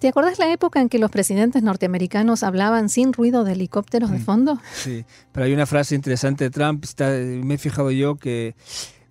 ¿Te 0.00 0.08
acuerdas 0.08 0.38
la 0.38 0.50
época 0.50 0.80
en 0.80 0.88
que 0.88 0.98
los 0.98 1.10
presidentes 1.10 1.62
norteamericanos 1.62 2.42
hablaban 2.42 2.88
sin 2.88 3.12
ruido 3.12 3.44
de 3.44 3.52
helicópteros 3.52 4.10
de 4.10 4.18
mm, 4.18 4.22
fondo? 4.22 4.58
Sí, 4.72 5.04
pero 5.30 5.44
hay 5.44 5.52
una 5.52 5.66
frase 5.66 5.94
interesante 5.94 6.44
de 6.44 6.50
Trump, 6.50 6.84
me 6.98 7.54
he 7.54 7.58
fijado 7.58 7.90
yo 7.90 8.16
que 8.16 8.54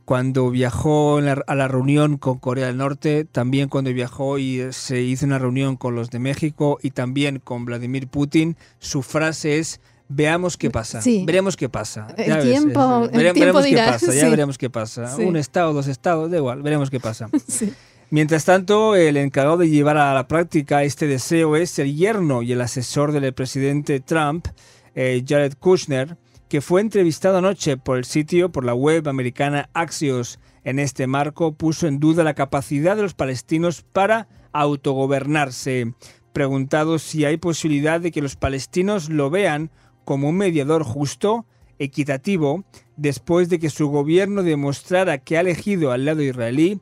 cuando 0.03 0.50
viajó 0.50 1.19
a 1.19 1.55
la 1.55 1.67
reunión 1.67 2.17
con 2.17 2.39
Corea 2.39 2.65
del 2.65 2.77
Norte, 2.77 3.25
también 3.25 3.69
cuando 3.69 3.93
viajó 3.93 4.39
y 4.39 4.63
se 4.72 5.03
hizo 5.03 5.27
una 5.27 5.38
reunión 5.38 5.77
con 5.77 5.93
los 5.93 6.10
de 6.10 6.17
México 6.17 6.79
y 6.81 6.89
también 6.89 7.38
con 7.38 7.65
Vladimir 7.65 8.08
Putin, 8.08 8.58
su 8.79 9.03
frase 9.03 9.60
es 9.60 9.81
veamos 10.08 10.58
qué 10.58 10.72
pasa. 10.72 11.01
Veremos 11.05 11.55
qué 11.55 11.69
pasa. 11.69 12.08
el 12.17 12.41
tiempo, 12.41 13.08
veremos 13.13 13.63
qué 13.63 13.77
pasa, 13.77 14.12
ya 14.12 14.29
veremos 14.29 14.58
qué 14.58 14.72
pasa. 14.72 15.15
Un 15.17 15.38
estado, 15.38 15.72
dos 15.72 15.88
estados, 15.88 16.31
da 16.31 16.38
igual, 16.38 16.63
veremos 16.63 16.89
qué 16.89 17.00
pasa. 17.00 17.29
Mientras 18.11 18.45
tanto, 18.45 18.95
el 18.95 19.17
encargado 19.17 19.57
de 19.57 19.69
llevar 19.69 19.97
a 19.97 20.15
la 20.15 20.27
práctica 20.27 20.83
este 20.83 21.05
deseo 21.05 21.55
es 21.55 21.77
el 21.77 21.95
yerno 21.95 22.41
y 22.41 22.51
el 22.53 22.61
asesor 22.61 23.11
del 23.11 23.33
presidente 23.33 23.99
Trump, 23.99 24.47
eh, 24.95 25.23
Jared 25.27 25.53
Kushner, 25.59 26.17
que 26.47 26.61
fue 26.61 26.81
entrevistado 26.81 27.37
anoche 27.37 27.77
por 27.77 27.99
el 27.99 28.05
sitio, 28.05 28.51
por 28.51 28.65
la 28.65 28.73
web 28.73 29.07
americana 29.07 29.69
Axios. 29.73 30.39
En 30.63 30.79
este 30.79 31.05
marco 31.05 31.53
puso 31.53 31.85
en 31.85 31.99
duda 31.99 32.23
la 32.23 32.33
capacidad 32.33 32.95
de 32.95 33.03
los 33.03 33.13
palestinos 33.13 33.83
para 33.83 34.27
autogobernarse. 34.53 35.93
Preguntado 36.33 36.97
si 36.97 37.25
hay 37.25 37.37
posibilidad 37.37 38.01
de 38.01 38.11
que 38.11 38.23
los 38.23 38.35
palestinos 38.35 39.09
lo 39.09 39.29
vean 39.29 39.69
como 40.03 40.29
un 40.29 40.37
mediador 40.37 40.83
justo, 40.83 41.45
equitativo, 41.77 42.65
después 42.97 43.49
de 43.49 43.59
que 43.59 43.69
su 43.69 43.87
gobierno 43.89 44.41
demostrara 44.41 45.19
que 45.19 45.37
ha 45.37 45.41
elegido 45.41 45.91
al 45.91 46.05
lado 46.05 46.23
israelí, 46.23 46.81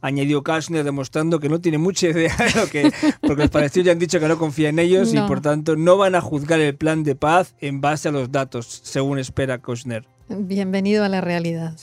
añadió 0.00 0.42
Kushner 0.42 0.84
demostrando 0.84 1.40
que 1.40 1.48
no 1.48 1.60
tiene 1.60 1.78
mucha 1.78 2.08
idea 2.08 2.34
de 2.36 2.60
lo 2.60 2.66
que, 2.68 2.92
porque 3.20 3.42
los 3.42 3.50
palestinos 3.50 3.86
ya 3.86 3.92
han 3.92 3.98
dicho 3.98 4.20
que 4.20 4.28
no 4.28 4.38
confían 4.38 4.78
en 4.78 4.86
ellos 4.86 5.14
y 5.14 5.20
por 5.22 5.40
tanto 5.40 5.76
no 5.76 5.96
van 5.96 6.14
a 6.14 6.20
juzgar 6.20 6.60
el 6.60 6.74
plan 6.74 7.02
de 7.02 7.14
paz 7.14 7.54
en 7.60 7.80
base 7.80 8.08
a 8.08 8.12
los 8.12 8.30
datos, 8.30 8.80
según 8.82 9.18
espera 9.18 9.58
Kushner. 9.58 10.06
Bienvenido 10.28 11.04
a 11.04 11.08
la 11.08 11.20
realidad. 11.20 11.74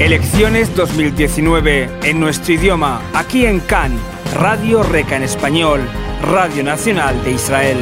Elecciones 0.00 0.74
2019 0.76 1.88
en 2.04 2.20
nuestro 2.20 2.54
idioma, 2.54 3.00
aquí 3.14 3.46
en 3.46 3.60
Cannes, 3.60 4.00
Radio 4.34 4.82
Reca 4.82 5.16
en 5.16 5.22
español, 5.22 5.80
Radio 6.22 6.62
Nacional 6.62 7.22
de 7.24 7.32
Israel. 7.32 7.78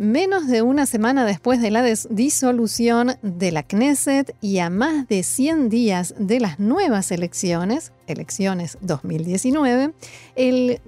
Menos 0.00 0.46
de 0.46 0.62
una 0.62 0.86
semana 0.86 1.26
después 1.26 1.60
de 1.60 1.70
la 1.70 1.84
disolución 2.08 3.18
de 3.20 3.52
la 3.52 3.62
Knesset 3.62 4.34
y 4.40 4.56
a 4.60 4.70
más 4.70 5.06
de 5.08 5.22
100 5.22 5.68
días 5.68 6.14
de 6.16 6.40
las 6.40 6.58
nuevas 6.58 7.12
elecciones, 7.12 7.92
elecciones 8.06 8.78
2019, 8.80 9.92
el 10.36 10.80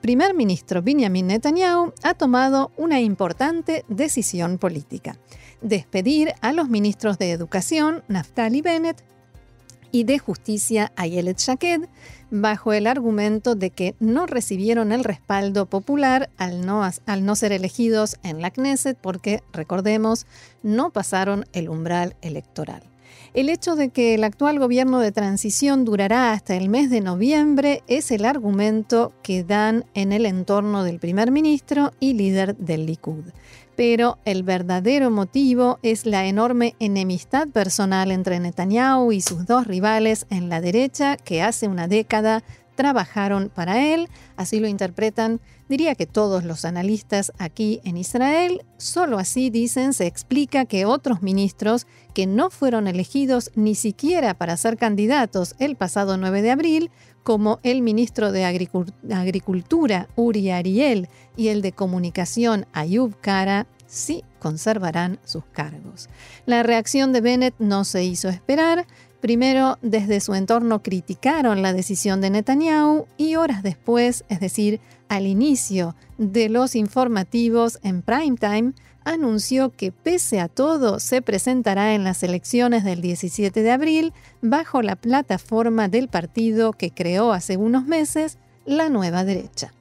primer 0.00 0.34
ministro 0.34 0.82
Benjamin 0.82 1.28
Netanyahu 1.28 1.92
ha 2.02 2.14
tomado 2.14 2.72
una 2.76 3.00
importante 3.00 3.84
decisión 3.86 4.58
política. 4.58 5.16
Despedir 5.62 6.32
a 6.40 6.50
los 6.50 6.68
ministros 6.68 7.16
de 7.16 7.30
Educación, 7.30 8.02
Naftali 8.08 8.60
Bennett, 8.60 9.04
y 9.92 10.04
de 10.04 10.18
Justicia, 10.18 10.92
Ayelet 10.96 11.38
Shaked, 11.38 11.88
bajo 12.30 12.72
el 12.72 12.86
argumento 12.86 13.54
de 13.54 13.70
que 13.70 13.94
no 14.00 14.26
recibieron 14.26 14.92
el 14.92 15.04
respaldo 15.04 15.66
popular 15.66 16.30
al 16.36 16.64
no, 16.64 16.82
al 16.82 17.24
no 17.24 17.36
ser 17.36 17.52
elegidos 17.52 18.16
en 18.22 18.42
la 18.42 18.50
Knesset 18.50 18.98
porque, 18.98 19.42
recordemos, 19.52 20.26
no 20.62 20.90
pasaron 20.90 21.46
el 21.52 21.68
umbral 21.68 22.16
electoral. 22.22 22.82
El 23.34 23.50
hecho 23.50 23.76
de 23.76 23.90
que 23.90 24.14
el 24.14 24.24
actual 24.24 24.58
gobierno 24.58 25.00
de 25.00 25.12
transición 25.12 25.84
durará 25.84 26.32
hasta 26.32 26.56
el 26.56 26.68
mes 26.68 26.90
de 26.90 27.00
noviembre 27.00 27.82
es 27.86 28.10
el 28.10 28.24
argumento 28.24 29.12
que 29.22 29.44
dan 29.44 29.84
en 29.94 30.12
el 30.12 30.26
entorno 30.26 30.82
del 30.82 30.98
primer 30.98 31.30
ministro 31.30 31.92
y 32.00 32.14
líder 32.14 32.56
del 32.56 32.86
Likud. 32.86 33.24
Pero 33.78 34.18
el 34.24 34.42
verdadero 34.42 35.08
motivo 35.08 35.78
es 35.84 36.04
la 36.04 36.26
enorme 36.26 36.74
enemistad 36.80 37.46
personal 37.46 38.10
entre 38.10 38.40
Netanyahu 38.40 39.12
y 39.12 39.20
sus 39.20 39.46
dos 39.46 39.68
rivales 39.68 40.26
en 40.30 40.48
la 40.48 40.60
derecha 40.60 41.16
que 41.16 41.42
hace 41.42 41.68
una 41.68 41.86
década 41.86 42.42
trabajaron 42.74 43.52
para 43.54 43.84
él, 43.84 44.08
así 44.36 44.58
lo 44.58 44.66
interpretan, 44.66 45.40
diría 45.68 45.94
que 45.94 46.06
todos 46.06 46.42
los 46.42 46.64
analistas 46.64 47.32
aquí 47.38 47.80
en 47.84 47.96
Israel, 47.96 48.62
solo 48.78 49.16
así 49.16 49.48
dicen 49.48 49.92
se 49.92 50.06
explica 50.06 50.64
que 50.64 50.84
otros 50.84 51.22
ministros 51.22 51.86
que 52.14 52.26
no 52.26 52.50
fueron 52.50 52.88
elegidos 52.88 53.52
ni 53.54 53.76
siquiera 53.76 54.34
para 54.34 54.56
ser 54.56 54.76
candidatos 54.76 55.54
el 55.60 55.76
pasado 55.76 56.16
9 56.16 56.42
de 56.42 56.50
abril, 56.50 56.90
como 57.28 57.60
el 57.62 57.82
ministro 57.82 58.32
de 58.32 58.46
Agricultura 58.46 60.08
Uri 60.16 60.48
Ariel 60.50 61.10
y 61.36 61.48
el 61.48 61.60
de 61.60 61.72
Comunicación 61.72 62.64
Ayub 62.72 63.20
Kara, 63.20 63.66
sí 63.86 64.24
conservarán 64.38 65.18
sus 65.26 65.44
cargos. 65.44 66.08
La 66.46 66.62
reacción 66.62 67.12
de 67.12 67.20
Bennett 67.20 67.54
no 67.58 67.84
se 67.84 68.02
hizo 68.02 68.30
esperar, 68.30 68.86
Primero, 69.20 69.78
desde 69.82 70.20
su 70.20 70.34
entorno 70.34 70.80
criticaron 70.80 71.60
la 71.60 71.72
decisión 71.72 72.20
de 72.20 72.30
Netanyahu 72.30 73.06
y 73.16 73.34
horas 73.34 73.64
después, 73.64 74.24
es 74.28 74.38
decir, 74.38 74.80
al 75.08 75.26
inicio 75.26 75.96
de 76.18 76.48
los 76.48 76.76
informativos 76.76 77.80
en 77.82 78.02
prime 78.02 78.36
time, 78.36 78.74
anunció 79.04 79.70
que 79.70 79.92
pese 79.92 80.40
a 80.40 80.48
todo 80.48 81.00
se 81.00 81.22
presentará 81.22 81.94
en 81.94 82.04
las 82.04 82.22
elecciones 82.22 82.84
del 82.84 83.00
17 83.00 83.62
de 83.62 83.70
abril 83.70 84.12
bajo 84.42 84.82
la 84.82 84.96
plataforma 84.96 85.88
del 85.88 86.08
partido 86.08 86.72
que 86.72 86.90
creó 86.90 87.32
hace 87.32 87.56
unos 87.56 87.84
meses, 87.86 88.38
la 88.64 88.88
Nueva 88.88 89.24
Derecha. 89.24 89.72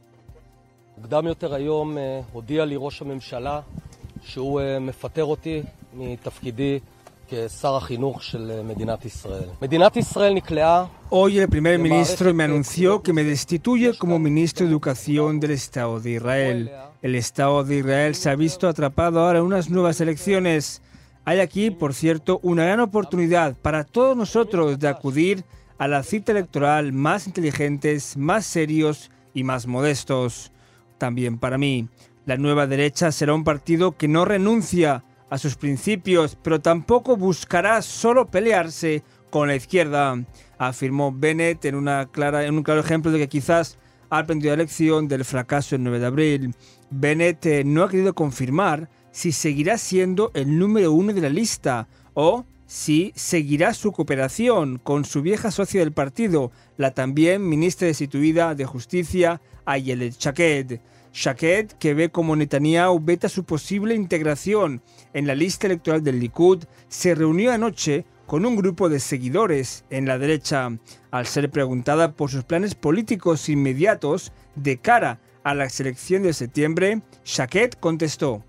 Hoy 11.10 11.40
el 11.40 11.50
primer 11.50 11.78
ministro 11.78 12.34
me 12.34 12.46
anunció 12.46 13.02
que 13.02 13.14
me 13.14 13.24
destituye 13.24 13.98
como 13.98 14.18
ministro 14.18 14.66
de 14.66 14.72
Educación 14.72 15.40
del 15.40 15.52
Estado 15.52 16.00
de 16.00 16.12
Israel. 16.12 16.72
El 17.02 17.14
Estado 17.14 17.64
de 17.64 17.78
Israel 17.78 18.16
se 18.16 18.30
ha 18.30 18.36
visto 18.36 18.68
atrapado 18.68 19.20
ahora 19.20 19.40
en 19.40 19.46
unas 19.46 19.70
nuevas 19.70 20.02
elecciones. 20.02 20.82
Hay 21.26 21.40
aquí, 21.40 21.70
por 21.70 21.94
cierto, 21.94 22.40
una 22.42 22.66
gran 22.66 22.80
oportunidad 22.80 23.56
para 23.56 23.84
todos 23.84 24.18
nosotros 24.18 24.80
de 24.80 24.88
acudir 24.88 25.46
a 25.78 25.88
la 25.88 26.02
cita 26.02 26.32
electoral 26.32 26.94
más 26.94 27.28
inteligentes, 27.28 28.18
más 28.18 28.48
serios 28.48 29.12
y 29.36 29.44
más 29.44 29.68
modestos. 29.68 30.52
También 30.98 31.38
para 31.38 31.60
mí, 31.60 31.88
la 32.26 32.38
nueva 32.38 32.66
derecha 32.66 33.12
será 33.12 33.36
un 33.36 33.44
partido 33.44 33.96
que 33.96 34.08
no 34.08 34.26
renuncia 34.26 35.04
a 35.30 35.38
sus 35.38 35.56
principios, 35.56 36.36
pero 36.42 36.62
tampoco 36.62 37.16
buscará 37.16 37.84
solo 37.84 38.26
pelearse 38.26 39.04
con 39.30 39.50
la 39.50 39.56
izquierda, 39.56 40.18
afirmó 40.58 41.12
Bennett 41.12 41.64
en, 41.66 41.88
en 41.88 42.56
un 42.56 42.64
claro 42.64 42.80
ejemplo 42.80 43.12
de 43.12 43.20
que 43.20 43.30
quizás 43.30 43.78
ha 44.10 44.20
aprendido 44.20 44.56
la 44.56 44.64
lección 44.64 45.08
del 45.08 45.26
fracaso 45.26 45.76
el 45.76 45.84
9 45.84 46.00
de 46.00 46.06
abril. 46.06 46.56
Bennett 46.90 47.46
eh, 47.46 47.64
no 47.64 47.84
ha 47.84 47.90
querido 47.90 48.14
confirmar 48.14 48.90
si 49.12 49.32
seguirá 49.32 49.78
siendo 49.78 50.32
el 50.34 50.58
número 50.60 50.92
uno 50.92 51.14
de 51.14 51.22
la 51.22 51.30
lista 51.30 51.88
o 52.14 52.46
si 52.68 53.14
seguirá 53.16 53.74
su 53.74 53.92
cooperación 53.92 54.80
con 54.84 55.06
su 55.06 55.22
vieja 55.22 55.52
socia 55.52 55.80
del 55.80 55.94
partido, 55.94 56.52
la 56.76 56.92
también 56.92 57.48
ministra 57.48 57.88
destituida 57.88 58.56
de 58.56 58.66
Justicia, 58.66 59.42
Ayelet 59.66 60.18
Shaked. 60.20 60.82
Shaked, 61.14 61.72
que 61.80 61.94
ve 61.94 62.10
como 62.10 62.36
Netanyahu 62.36 63.00
veta 63.00 63.30
su 63.30 63.44
posible 63.44 63.96
integración 63.96 64.82
en 65.14 65.26
la 65.26 65.34
lista 65.34 65.66
electoral 65.66 66.04
del 66.04 66.20
Likud, 66.20 66.66
se 66.90 67.16
reunió 67.16 67.52
anoche 67.52 68.06
con 68.28 68.46
un 68.46 68.56
grupo 68.56 68.90
de 68.90 69.00
seguidores 69.00 69.86
en 69.90 70.06
la 70.06 70.20
derecha. 70.20 70.70
Al 71.10 71.26
ser 71.26 71.50
preguntada 71.50 72.12
por 72.12 72.30
sus 72.30 72.44
planes 72.44 72.76
políticos 72.76 73.50
inmediatos 73.50 74.32
de 74.56 74.78
cara 74.78 75.20
a 75.44 75.56
la 75.56 75.70
selección 75.70 76.22
de 76.24 76.34
septiembre, 76.34 77.02
Shaked 77.26 77.72
contestó. 77.80 78.44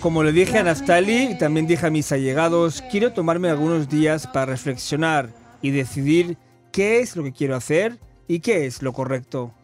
Como 0.00 0.22
le 0.22 0.32
dije 0.32 0.58
a 0.58 0.62
Naftali 0.62 1.30
y 1.30 1.38
también 1.38 1.66
dije 1.66 1.86
a 1.86 1.90
mis 1.90 2.12
allegados, 2.12 2.82
quiero 2.90 3.12
tomarme 3.12 3.48
algunos 3.48 3.88
días 3.88 4.26
para 4.26 4.46
reflexionar 4.46 5.30
y 5.62 5.70
decidir 5.70 6.36
qué 6.70 7.00
es 7.00 7.16
lo 7.16 7.22
que 7.22 7.32
quiero 7.32 7.56
hacer 7.56 7.98
y 8.28 8.40
qué 8.40 8.66
es 8.66 8.82
lo 8.82 8.92
correcto. 8.92 9.54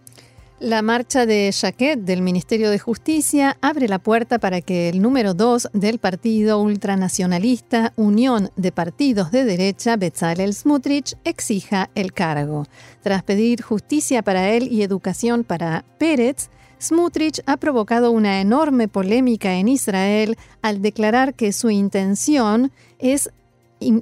La 0.62 0.80
marcha 0.80 1.26
de 1.26 1.52
Jaquet 1.52 1.98
del 1.98 2.22
Ministerio 2.22 2.70
de 2.70 2.78
Justicia 2.78 3.56
abre 3.60 3.88
la 3.88 3.98
puerta 3.98 4.38
para 4.38 4.60
que 4.60 4.88
el 4.88 5.02
número 5.02 5.34
2 5.34 5.70
del 5.72 5.98
partido 5.98 6.60
ultranacionalista 6.60 7.92
Unión 7.96 8.48
de 8.54 8.70
Partidos 8.70 9.32
de 9.32 9.44
Derecha, 9.44 9.96
Bezalel 9.96 10.54
Smutrich, 10.54 11.16
exija 11.24 11.90
el 11.96 12.12
cargo. 12.12 12.64
Tras 13.02 13.24
pedir 13.24 13.60
justicia 13.60 14.22
para 14.22 14.50
él 14.50 14.68
y 14.70 14.84
educación 14.84 15.42
para 15.42 15.84
Pérez, 15.98 16.48
Smutrich 16.80 17.42
ha 17.46 17.56
provocado 17.56 18.12
una 18.12 18.40
enorme 18.40 18.86
polémica 18.86 19.54
en 19.54 19.66
Israel 19.66 20.36
al 20.62 20.80
declarar 20.80 21.34
que 21.34 21.52
su 21.52 21.70
intención 21.70 22.70
es 23.00 23.32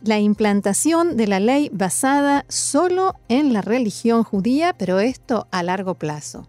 la 0.05 0.19
implantación 0.19 1.17
de 1.17 1.27
la 1.27 1.41
ley 1.41 1.71
basada 1.73 2.45
solo 2.49 3.15
en 3.29 3.53
la 3.53 3.63
religión 3.63 4.25
judía, 4.25 4.75
pero 4.79 5.01
esto 5.01 5.47
a 5.51 5.63
largo 5.63 5.95
plazo. 5.95 6.47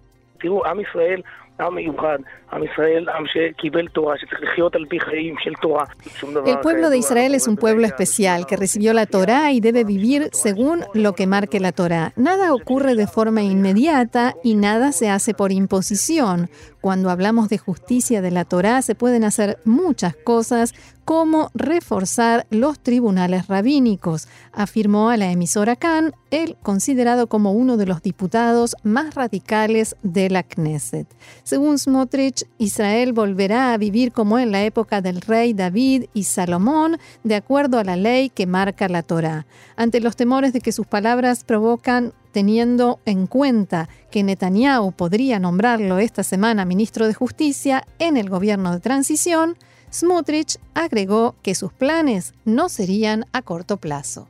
El 6.45 6.59
pueblo 6.59 6.89
de 6.89 6.97
Israel 6.97 7.35
es 7.35 7.47
un 7.47 7.55
pueblo 7.55 7.85
especial 7.85 8.47
que 8.47 8.57
recibió 8.57 8.93
la 8.93 9.05
Torá 9.05 9.51
y 9.51 9.59
debe 9.59 9.83
vivir 9.83 10.29
según 10.31 10.83
lo 10.93 11.13
que 11.13 11.27
marque 11.27 11.59
la 11.59 11.71
Torá. 11.71 12.13
Nada 12.15 12.53
ocurre 12.53 12.95
de 12.95 13.05
forma 13.05 13.43
inmediata 13.43 14.33
y 14.43 14.55
nada 14.55 14.91
se 14.91 15.09
hace 15.09 15.33
por 15.33 15.51
imposición. 15.51 16.49
Cuando 16.81 17.11
hablamos 17.11 17.47
de 17.47 17.59
justicia 17.59 18.21
de 18.23 18.31
la 18.31 18.43
Torá 18.43 18.81
se 18.81 18.95
pueden 18.95 19.23
hacer 19.23 19.59
muchas 19.65 20.15
cosas 20.15 20.73
como 21.05 21.51
reforzar 21.53 22.47
los 22.49 22.79
tribunales 22.79 23.47
rabínicos, 23.47 24.27
afirmó 24.51 25.09
a 25.09 25.17
la 25.17 25.31
emisora 25.31 25.75
Khan, 25.75 26.13
él 26.31 26.57
considerado 26.63 27.27
como 27.27 27.51
uno 27.51 27.77
de 27.77 27.85
los 27.85 28.01
diputados 28.01 28.75
más 28.83 29.13
radicales 29.13 29.95
de 30.03 30.29
la 30.29 30.43
Knesset. 30.43 31.07
Según 31.43 31.77
Smotrich, 31.77 32.45
Israel 32.57 33.13
volverá 33.13 33.73
a 33.73 33.77
vivir 33.77 34.11
como 34.11 34.39
en 34.39 34.51
la 34.51 34.63
época 34.63 35.01
del 35.01 35.21
rey 35.21 35.53
David 35.53 36.05
y 36.13 36.23
Salomón, 36.23 36.97
de 37.23 37.35
acuerdo 37.35 37.77
a 37.77 37.83
la 37.83 37.95
ley 37.95 38.29
que 38.29 38.47
marca 38.47 38.87
la 38.87 39.03
Torá. 39.03 39.45
Ante 39.75 39.99
los 39.99 40.15
temores 40.15 40.53
de 40.53 40.61
que 40.61 40.71
sus 40.71 40.87
palabras 40.87 41.43
provocan 41.43 42.13
teniendo 42.31 42.99
en 43.05 43.27
cuenta 43.27 43.89
que 44.09 44.23
Netanyahu 44.23 44.91
podría 44.91 45.39
nombrarlo 45.39 45.99
esta 45.99 46.23
semana 46.23 46.65
ministro 46.65 47.07
de 47.07 47.13
Justicia 47.13 47.83
en 47.99 48.17
el 48.17 48.29
gobierno 48.29 48.73
de 48.73 48.79
transición, 48.79 49.55
Smotrich 49.91 50.57
agregó 50.73 51.35
que 51.43 51.53
sus 51.53 51.73
planes 51.73 52.33
no 52.45 52.69
serían 52.69 53.25
a 53.33 53.41
corto 53.41 53.77
plazo. 53.77 54.27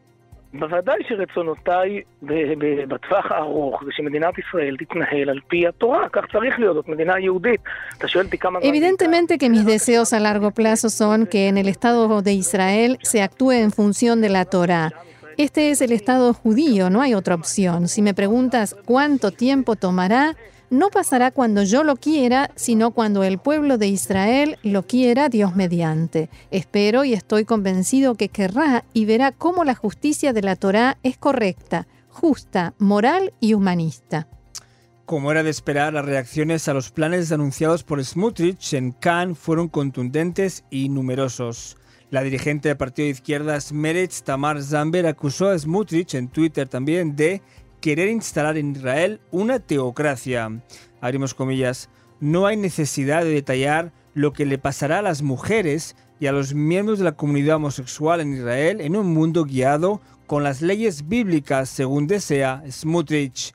Evidentemente 8.61 9.37
que 9.37 9.49
mis 9.49 9.65
deseos 9.65 10.11
a 10.11 10.19
largo 10.19 10.51
plazo 10.51 10.89
son 10.89 11.25
que 11.25 11.47
en 11.47 11.57
el 11.57 11.69
Estado 11.69 12.21
de 12.21 12.33
Israel 12.33 12.97
se 13.01 13.21
actúe 13.21 13.51
en 13.51 13.71
función 13.71 14.19
de 14.19 14.29
la 14.29 14.43
Torah. 14.43 14.91
Este 15.37 15.71
es 15.71 15.81
el 15.81 15.91
Estado 15.91 16.33
judío, 16.33 16.89
no 16.89 17.01
hay 17.01 17.13
otra 17.13 17.35
opción. 17.35 17.87
Si 17.87 18.01
me 18.01 18.13
preguntas 18.13 18.75
cuánto 18.85 19.31
tiempo 19.31 19.75
tomará, 19.75 20.35
no 20.69 20.89
pasará 20.89 21.31
cuando 21.31 21.63
yo 21.63 21.83
lo 21.83 21.95
quiera, 21.97 22.51
sino 22.55 22.91
cuando 22.91 23.23
el 23.23 23.37
pueblo 23.39 23.77
de 23.77 23.87
Israel 23.87 24.57
lo 24.63 24.87
quiera 24.87 25.29
Dios 25.29 25.55
mediante. 25.55 26.29
Espero 26.49 27.03
y 27.03 27.13
estoy 27.13 27.45
convencido 27.45 28.15
que 28.15 28.29
querrá 28.29 28.85
y 28.93 29.05
verá 29.05 29.31
cómo 29.31 29.63
la 29.63 29.75
justicia 29.75 30.31
de 30.31 30.41
la 30.41 30.55
Torá 30.55 30.97
es 31.03 31.17
correcta, 31.17 31.87
justa, 32.09 32.73
moral 32.77 33.33
y 33.39 33.53
humanista. 33.53 34.27
Como 35.05 35.29
era 35.31 35.43
de 35.43 35.49
esperar, 35.49 35.91
las 35.91 36.05
reacciones 36.05 36.69
a 36.69 36.73
los 36.73 36.89
planes 36.89 37.33
anunciados 37.33 37.83
por 37.83 38.01
Smutrich 38.01 38.73
en 38.73 38.93
Cannes 38.93 39.37
fueron 39.37 39.67
contundentes 39.67 40.63
y 40.69 40.87
numerosos. 40.87 41.75
La 42.11 42.23
dirigente 42.23 42.67
del 42.67 42.75
partido 42.75 43.05
de 43.05 43.11
izquierdas 43.11 43.71
Meretz, 43.71 44.23
Tamar 44.23 44.61
Zamber, 44.61 45.07
acusó 45.07 45.47
a 45.47 45.57
Smutrich 45.57 46.13
en 46.13 46.27
Twitter 46.27 46.67
también 46.67 47.15
de 47.15 47.41
querer 47.79 48.09
instalar 48.09 48.57
en 48.57 48.75
Israel 48.75 49.21
una 49.31 49.59
teocracia. 49.59 50.61
Abrimos 50.99 51.33
comillas. 51.33 51.89
No 52.19 52.47
hay 52.47 52.57
necesidad 52.57 53.23
de 53.23 53.29
detallar 53.29 53.93
lo 54.13 54.33
que 54.33 54.45
le 54.45 54.57
pasará 54.57 54.99
a 54.99 55.01
las 55.01 55.21
mujeres 55.21 55.95
y 56.19 56.27
a 56.27 56.33
los 56.33 56.53
miembros 56.53 56.99
de 56.99 57.05
la 57.05 57.13
comunidad 57.13 57.55
homosexual 57.55 58.19
en 58.19 58.33
Israel 58.33 58.81
en 58.81 58.97
un 58.97 59.13
mundo 59.13 59.45
guiado 59.45 60.01
con 60.27 60.43
las 60.43 60.61
leyes 60.61 61.07
bíblicas 61.07 61.69
según 61.69 62.07
desea 62.07 62.61
Smutrich. 62.69 63.53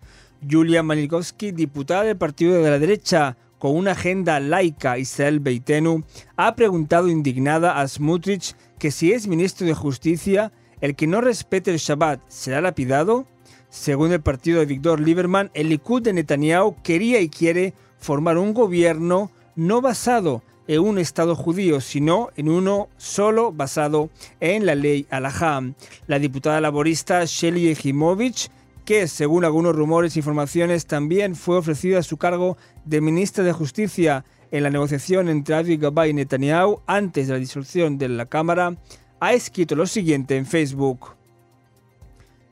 Julia 0.51 0.83
Malikovsky, 0.83 1.53
diputada 1.53 2.05
del 2.05 2.16
partido 2.16 2.62
de 2.62 2.71
la 2.71 2.79
derecha 2.79 3.37
una 3.70 3.92
agenda 3.92 4.40
laica 4.40 4.98
Israel 4.98 5.40
Beitenu, 5.40 6.05
ha 6.37 6.55
preguntado 6.55 7.09
indignada 7.09 7.81
a 7.81 7.88
Smutrich 7.88 8.55
que 8.79 8.90
si 8.90 9.12
es 9.12 9.26
ministro 9.26 9.66
de 9.66 9.74
Justicia, 9.74 10.52
el 10.81 10.94
que 10.94 11.07
no 11.07 11.20
respete 11.20 11.70
el 11.70 11.79
Shabbat 11.79 12.20
será 12.29 12.61
lapidado. 12.61 13.26
Según 13.68 14.12
el 14.12 14.20
partido 14.20 14.61
de 14.61 14.66
Víctor 14.66 15.00
Lieberman, 15.00 15.50
el 15.55 15.68
Likud 15.68 16.02
de 16.02 16.12
Netanyahu 16.12 16.76
quería 16.83 17.20
y 17.20 17.29
quiere 17.29 17.74
formar 17.98 18.38
un 18.38 18.55
gobierno 18.55 19.31
no 19.55 19.81
basado 19.81 20.42
en 20.68 20.81
un 20.81 20.98
Estado 20.98 21.35
judío, 21.35 21.81
sino 21.81 22.31
en 22.37 22.48
uno 22.48 22.88
solo 22.96 23.52
basado 23.52 24.11
en 24.40 24.66
la 24.66 24.74
ley 24.74 25.07
Alajá. 25.11 25.62
La 26.07 26.18
diputada 26.18 26.61
laborista 26.61 27.24
Shelly 27.24 27.68
Ejimovich 27.68 28.50
que, 28.87 29.09
según 29.09 29.44
algunos 29.44 29.77
rumores 29.77 30.16
e 30.16 30.20
informaciones, 30.20 30.87
también 30.87 31.37
fue 31.37 31.59
ofrecida 31.59 32.03
su 32.03 32.16
cargo 32.16 32.57
de 32.87 33.03
ministra 33.03 33.44
de 33.44 33.53
Justicia 33.53 34.25
en 34.51 34.62
la 34.62 34.70
negociación 34.70 35.29
entre 35.29 35.57
Avi 35.57 35.77
Gabay 35.77 36.11
y 36.11 36.14
Netanyahu 36.14 36.81
antes 36.87 37.27
de 37.27 37.35
la 37.35 37.38
disolución 37.38 37.99
de 37.99 38.09
la 38.09 38.27
Cámara, 38.27 38.77
ha 39.20 39.33
escrito 39.35 39.75
lo 39.75 39.87
siguiente 39.87 40.37
en 40.37 40.46
Facebook. 40.46 41.16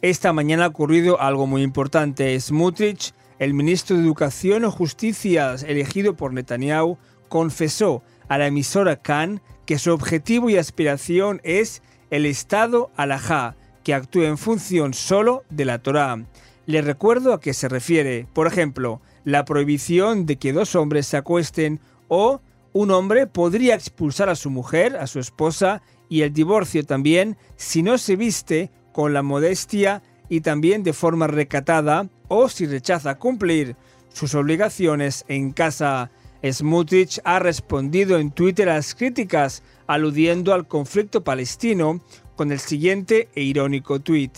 Esta 0.03 0.33
mañana 0.33 0.65
ha 0.65 0.69
ocurrido 0.69 1.21
algo 1.21 1.47
muy 1.47 1.63
importante. 1.63 2.39
Smutrich, 2.39 3.15
el 3.39 3.55
ministro 3.55 3.97
de 3.97 4.03
Educación 4.03 4.65
o 4.65 4.71
Justicia 4.71 5.55
elegido 5.67 6.17
por 6.17 6.33
Netanyahu, 6.33 6.99
confesó 7.29 8.03
a 8.29 8.39
la 8.39 8.49
emisora 8.49 9.01
Khan 9.01 9.41
que 9.67 9.79
su 9.79 9.93
objetivo 9.93 10.51
y 10.51 10.57
aspiración 10.57 11.41
es 11.45 11.81
el 12.11 12.27
Estado 12.27 12.91
alajá, 12.97 13.57
que 13.85 13.95
actúe 13.95 14.23
en 14.23 14.39
función 14.39 14.95
solo 14.95 15.45
de 15.51 15.65
la 15.65 15.79
Torá. 15.79 16.25
Le 16.67 16.83
recuerdo 16.83 17.33
a 17.33 17.41
qué 17.41 17.55
se 17.55 17.69
refiere, 17.69 18.27
por 18.33 18.47
ejemplo, 18.47 19.01
la 19.25 19.45
prohibición 19.45 20.27
de 20.27 20.37
que 20.37 20.53
dos 20.53 20.75
hombres 20.75 21.07
se 21.07 21.19
acuesten 21.19 21.79
o 22.09 22.41
un 22.73 22.91
hombre 22.91 23.27
podría 23.27 23.75
expulsar 23.75 24.29
a 24.29 24.35
su 24.35 24.51
mujer, 24.51 24.97
a 24.97 25.07
su 25.07 25.21
esposa, 25.21 25.83
y 26.09 26.23
el 26.23 26.33
divorcio 26.33 26.85
también 26.85 27.37
si 27.57 27.83
no 27.83 27.99
se 27.99 28.17
viste 28.17 28.71
con 28.93 29.13
la 29.13 29.23
modestia 29.23 30.03
y 30.29 30.41
también 30.41 30.83
de 30.83 30.93
forma 30.93 31.27
recatada 31.27 32.09
o 32.29 32.49
si 32.49 32.67
rechaza 32.67 33.19
cumplir 33.19 33.77
sus 34.13 34.35
obligaciones 34.35 35.25
en 35.29 35.53
casa. 35.53 36.11
Smutrich 36.43 37.21
ha 37.25 37.39
respondido 37.39 38.19
en 38.19 38.31
Twitter 38.31 38.69
a 38.69 38.75
las 38.75 38.95
críticas 38.95 39.63
aludiendo 39.87 40.53
al 40.53 40.67
conflicto 40.67 41.25
palestino 41.25 42.01
con 42.37 42.53
el 42.53 42.59
siguiente 42.59 43.29
e 43.35 43.43
irónico 43.43 44.01
tweet. 44.01 44.33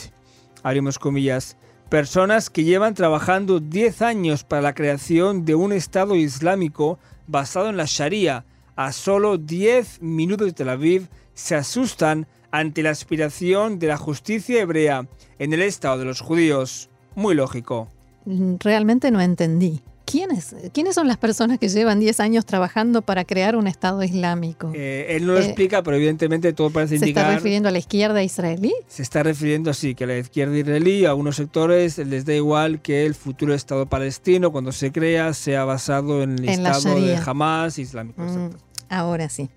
Abrimos 0.63 0.99
comillas. 0.99 1.57
Personas 1.89 2.51
que 2.51 2.65
llevan 2.65 2.95
trabajando 2.95 3.61
10 3.61 4.03
años 4.03 4.43
para 4.45 4.63
la 4.63 4.75
creación 4.75 5.45
de 5.45 5.55
un 5.55 5.73
Estado 5.73 6.17
Islámico 6.17 6.99
basado 7.27 7.69
en 7.69 7.77
la 7.77 7.85
Sharia 7.87 8.45
a 8.75 8.93
solo 8.93 9.39
10 9.39 10.03
minutos 10.03 10.47
de 10.47 10.53
Tel 10.53 10.69
Aviv 10.69 11.09
se 11.35 11.55
asustan 11.55 12.27
ante 12.51 12.83
la 12.83 12.91
aspiración 12.91 13.79
de 13.79 13.89
la 13.89 13.97
justicia 13.97 14.61
hebrea 14.61 15.07
en 15.39 15.53
el 15.53 15.63
Estado 15.63 15.99
de 15.99 16.05
los 16.05 16.21
judíos. 16.21 16.91
Muy 17.15 17.35
lógico. 17.35 17.89
Realmente 18.27 19.11
no 19.11 19.21
entendí. 19.21 19.83
¿Quiénes, 20.07 20.55
¿Quiénes 20.73 20.95
son 20.95 21.09
las 21.09 21.17
personas 21.17 21.59
que 21.59 21.69
llevan 21.69 21.99
10 21.99 22.21
años 22.21 22.47
trabajando 22.47 23.03
para 23.03 23.25
crear 23.25 23.57
un 23.57 23.67
Estado 23.67 24.05
islámico? 24.05 24.71
Eh, 24.73 25.07
él 25.11 25.27
no 25.27 25.33
lo 25.33 25.41
eh, 25.41 25.45
explica, 25.45 25.83
pero 25.83 25.97
evidentemente 25.97 26.53
todo 26.53 26.71
parece 26.71 26.95
indicar... 26.95 27.25
¿Se 27.25 27.29
está 27.31 27.35
refiriendo 27.35 27.69
a 27.69 27.73
la 27.73 27.79
izquierda 27.79 28.23
israelí? 28.23 28.73
Se 28.87 29.03
está 29.03 29.25
refiriendo, 29.25 29.75
sí, 29.75 29.97
que 29.97 30.05
a 30.05 30.07
la 30.07 30.17
izquierda 30.17 30.57
israelí, 30.57 31.05
a 31.07 31.15
unos 31.15 31.35
sectores 31.35 31.99
les 31.99 32.25
da 32.25 32.35
igual 32.35 32.81
que 32.81 33.05
el 33.05 33.17
futuro 33.17 33.53
Estado 33.53 33.87
palestino, 33.87 34.53
cuando 34.53 34.71
se 34.71 34.93
crea, 34.93 35.35
sea 35.35 35.65
basado 35.65 36.23
en 36.23 36.39
el 36.39 36.49
Estado 36.49 37.01
de 37.01 37.17
Hamas 37.17 37.77
islámico. 37.79 38.23
Mm, 38.23 38.51
ahora 38.89 39.29
sí. 39.29 39.51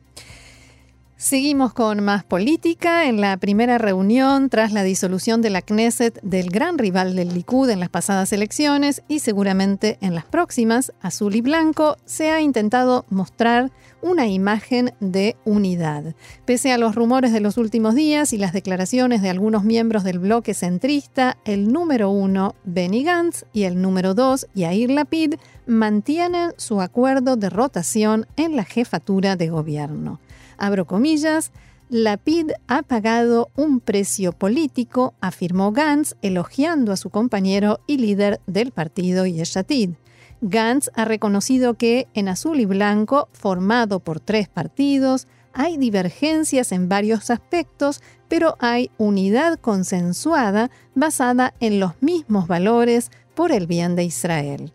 Seguimos 1.22 1.74
con 1.74 2.02
más 2.02 2.24
política. 2.24 3.10
En 3.10 3.20
la 3.20 3.36
primera 3.36 3.78
reunión, 3.78 4.48
tras 4.48 4.72
la 4.72 4.84
disolución 4.84 5.42
de 5.42 5.50
la 5.50 5.62
Knesset 5.62 6.18
del 6.22 6.50
gran 6.50 6.78
rival 6.78 7.14
del 7.14 7.34
Likud 7.34 7.70
en 7.70 7.82
las 7.82 7.90
pasadas 7.90 8.32
elecciones 8.32 9.04
y 9.10 9.20
seguramente 9.20 9.98
en 10.00 10.16
las 10.16 10.24
próximas, 10.24 10.94
azul 11.02 11.36
y 11.36 11.42
blanco, 11.42 11.98
se 12.06 12.32
ha 12.32 12.40
intentado 12.40 13.06
mostrar 13.10 13.70
una 14.02 14.28
imagen 14.28 14.94
de 15.02 15.36
unidad. 15.44 16.16
Pese 16.46 16.72
a 16.72 16.78
los 16.78 16.96
rumores 16.96 17.34
de 17.34 17.42
los 17.42 17.58
últimos 17.58 17.96
días 17.96 18.32
y 18.32 18.38
las 18.38 18.54
declaraciones 18.54 19.22
de 19.22 19.30
algunos 19.30 19.66
miembros 19.66 20.06
del 20.06 20.20
bloque 20.20 20.54
centrista, 20.54 21.36
el 21.44 21.74
número 21.74 22.12
uno, 22.12 22.56
Benny 22.64 23.04
Gantz, 23.04 23.44
y 23.52 23.64
el 23.64 23.82
número 23.82 24.14
dos, 24.14 24.48
Yair 24.54 24.90
Lapid, 24.90 25.34
mantienen 25.68 26.54
su 26.56 26.80
acuerdo 26.80 27.36
de 27.36 27.50
rotación 27.50 28.26
en 28.38 28.56
la 28.56 28.64
jefatura 28.64 29.36
de 29.36 29.50
gobierno 29.50 30.22
abro 30.60 30.86
comillas, 30.86 31.52
la 31.90 32.18
PID 32.18 32.52
ha 32.68 32.84
pagado 32.84 33.50
un 33.56 33.80
precio 33.80 34.32
político, 34.32 35.16
afirmó 35.22 35.72
Gantz, 35.72 36.14
elogiando 36.22 36.92
a 36.92 36.98
su 36.98 37.10
compañero 37.10 37.80
y 37.88 37.98
líder 37.98 38.42
del 38.46 38.72
partido 38.72 39.26
Yeshatid. 39.26 39.92
Gantz 40.42 40.92
ha 40.94 41.06
reconocido 41.06 41.74
que 41.74 42.08
en 42.14 42.28
azul 42.28 42.60
y 42.60 42.66
blanco, 42.66 43.28
formado 43.34 44.02
por 44.02 44.20
tres 44.20 44.48
partidos, 44.48 45.28
hay 45.52 45.78
divergencias 45.78 46.72
en 46.72 46.90
varios 46.90 47.32
aspectos, 47.32 48.02
pero 48.28 48.56
hay 48.60 48.92
unidad 49.00 49.60
consensuada 49.60 50.70
basada 50.94 51.56
en 51.60 51.80
los 51.80 52.02
mismos 52.02 52.48
valores 52.48 53.10
por 53.34 53.52
el 53.52 53.66
bien 53.66 53.96
de 53.96 54.04
Israel. 54.04 54.74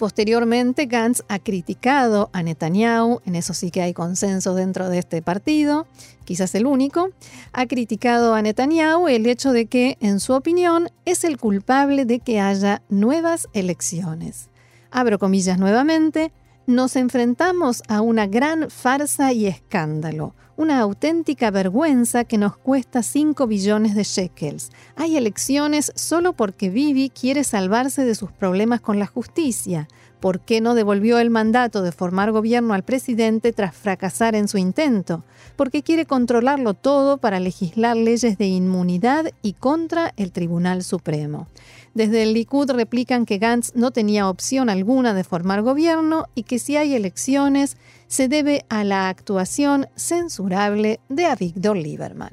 Posteriormente, 0.00 0.86
Gantz 0.86 1.24
ha 1.28 1.38
criticado 1.40 2.30
a 2.32 2.42
Netanyahu, 2.42 3.20
en 3.26 3.34
eso 3.34 3.52
sí 3.52 3.70
que 3.70 3.82
hay 3.82 3.92
consenso 3.92 4.54
dentro 4.54 4.88
de 4.88 4.96
este 4.96 5.20
partido, 5.20 5.86
quizás 6.24 6.54
el 6.54 6.64
único, 6.64 7.10
ha 7.52 7.66
criticado 7.66 8.32
a 8.32 8.40
Netanyahu 8.40 9.08
el 9.08 9.26
hecho 9.26 9.52
de 9.52 9.66
que, 9.66 9.98
en 10.00 10.18
su 10.18 10.32
opinión, 10.32 10.88
es 11.04 11.22
el 11.22 11.36
culpable 11.36 12.06
de 12.06 12.20
que 12.20 12.40
haya 12.40 12.80
nuevas 12.88 13.46
elecciones. 13.52 14.48
Abro 14.90 15.18
comillas 15.18 15.58
nuevamente, 15.58 16.32
nos 16.70 16.96
enfrentamos 16.96 17.82
a 17.88 18.00
una 18.00 18.26
gran 18.26 18.70
farsa 18.70 19.32
y 19.32 19.46
escándalo, 19.46 20.34
una 20.56 20.80
auténtica 20.80 21.50
vergüenza 21.50 22.24
que 22.24 22.38
nos 22.38 22.56
cuesta 22.56 23.02
5 23.02 23.46
billones 23.46 23.94
de 23.94 24.04
shekels. 24.04 24.70
Hay 24.94 25.16
elecciones 25.16 25.92
solo 25.96 26.32
porque 26.32 26.70
Bibi 26.70 27.10
quiere 27.10 27.44
salvarse 27.44 28.04
de 28.04 28.14
sus 28.14 28.30
problemas 28.30 28.80
con 28.80 28.98
la 28.98 29.06
justicia. 29.06 29.88
¿Por 30.20 30.40
qué 30.40 30.60
no 30.60 30.74
devolvió 30.74 31.18
el 31.18 31.30
mandato 31.30 31.82
de 31.82 31.92
formar 31.92 32.30
gobierno 32.30 32.74
al 32.74 32.84
presidente 32.84 33.52
tras 33.52 33.74
fracasar 33.74 34.34
en 34.34 34.48
su 34.48 34.58
intento? 34.58 35.24
Porque 35.56 35.82
quiere 35.82 36.04
controlarlo 36.04 36.74
todo 36.74 37.16
para 37.16 37.40
legislar 37.40 37.96
leyes 37.96 38.36
de 38.36 38.46
inmunidad 38.46 39.32
y 39.42 39.54
contra 39.54 40.12
el 40.16 40.30
Tribunal 40.30 40.84
Supremo. 40.84 41.48
Desde 41.94 42.22
el 42.22 42.34
Likud 42.34 42.70
replican 42.70 43.26
que 43.26 43.38
Gantz 43.38 43.72
no 43.74 43.90
tenía 43.90 44.28
opción 44.28 44.70
alguna 44.70 45.12
de 45.12 45.24
formar 45.24 45.62
gobierno 45.62 46.26
y 46.34 46.44
que 46.44 46.60
si 46.60 46.76
hay 46.76 46.94
elecciones 46.94 47.76
se 48.06 48.28
debe 48.28 48.64
a 48.68 48.84
la 48.84 49.08
actuación 49.08 49.86
censurable 49.96 51.00
de 51.08 51.26
Avigdor 51.26 51.76
Lieberman. 51.76 52.32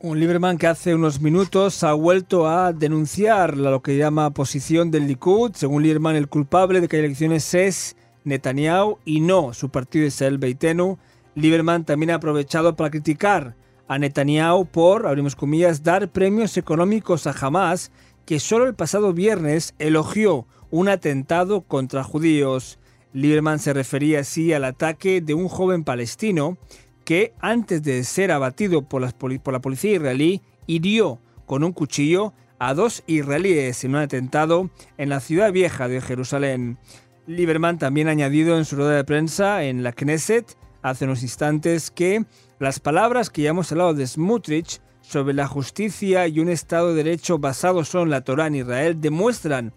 Un 0.00 0.18
Lieberman 0.18 0.58
que 0.58 0.66
hace 0.66 0.94
unos 0.94 1.20
minutos 1.20 1.82
ha 1.84 1.92
vuelto 1.92 2.48
a 2.48 2.72
denunciar 2.72 3.56
lo 3.56 3.80
que 3.80 3.96
llama 3.96 4.30
posición 4.30 4.90
del 4.90 5.06
Likud. 5.06 5.52
Según 5.54 5.82
Lieberman, 5.82 6.16
el 6.16 6.28
culpable 6.28 6.80
de 6.80 6.88
que 6.88 6.96
hay 6.96 7.04
elecciones 7.04 7.54
es 7.54 7.96
Netanyahu 8.24 8.98
y 9.04 9.20
no 9.20 9.54
su 9.54 9.70
partido 9.70 10.04
Israel 10.04 10.38
Beitenu. 10.38 10.98
Lieberman 11.34 11.84
también 11.84 12.10
ha 12.10 12.16
aprovechado 12.16 12.76
para 12.76 12.90
criticar 12.90 13.54
a 13.88 13.98
Netanyahu 13.98 14.66
por, 14.66 15.06
abrimos 15.06 15.36
comillas, 15.36 15.82
dar 15.82 16.10
premios 16.10 16.56
económicos 16.56 17.26
a 17.26 17.34
Hamas 17.40 17.90
que 18.26 18.40
solo 18.40 18.66
el 18.66 18.74
pasado 18.74 19.12
viernes 19.12 19.74
elogió 19.78 20.46
un 20.70 20.88
atentado 20.88 21.62
contra 21.62 22.04
judíos. 22.04 22.78
Lieberman 23.12 23.60
se 23.60 23.72
refería 23.72 24.20
así 24.20 24.52
al 24.52 24.64
ataque 24.64 25.20
de 25.20 25.32
un 25.32 25.48
joven 25.48 25.84
palestino 25.84 26.58
que, 27.04 27.32
antes 27.40 27.82
de 27.82 28.02
ser 28.04 28.32
abatido 28.32 28.82
por, 28.82 29.00
la 29.00 29.60
policía 29.60 29.92
israelí, 29.92 30.42
hirió 30.66 31.20
con 31.46 31.62
un 31.62 31.72
cuchillo 31.72 32.34
a 32.58 32.74
dos 32.74 33.04
israelíes 33.06 33.84
en 33.84 33.92
un 33.92 34.02
atentado 34.02 34.70
en 34.98 35.08
la 35.08 35.20
ciudad 35.20 35.52
vieja 35.52 35.88
de 35.88 36.00
Jerusalén. 36.00 36.78
Lieberman 37.26 37.78
también 37.78 38.08
ha 38.08 38.12
añadido 38.12 38.58
en 38.58 38.64
su 38.64 38.76
rueda 38.76 38.96
de 38.96 39.04
prensa 39.04 39.62
en 39.64 39.82
la 39.82 39.92
Knesset 39.92 40.56
hace 40.82 41.04
unos 41.04 41.22
instantes 41.22 41.90
que 41.90 42.24
las 42.58 42.80
palabras 42.80 43.30
que 43.30 43.42
ya 43.42 43.50
hemos 43.50 43.70
hablado 43.72 43.94
de 43.94 44.06
Smutrich 44.06 44.80
sobre 45.08 45.34
la 45.34 45.46
justicia 45.46 46.26
y 46.26 46.40
un 46.40 46.48
Estado 46.48 46.88
de 46.88 47.04
Derecho 47.04 47.38
basado 47.38 47.84
solo 47.84 48.04
en 48.04 48.10
la 48.10 48.22
Torá 48.22 48.48
en 48.48 48.56
Israel 48.56 49.00
demuestran 49.00 49.72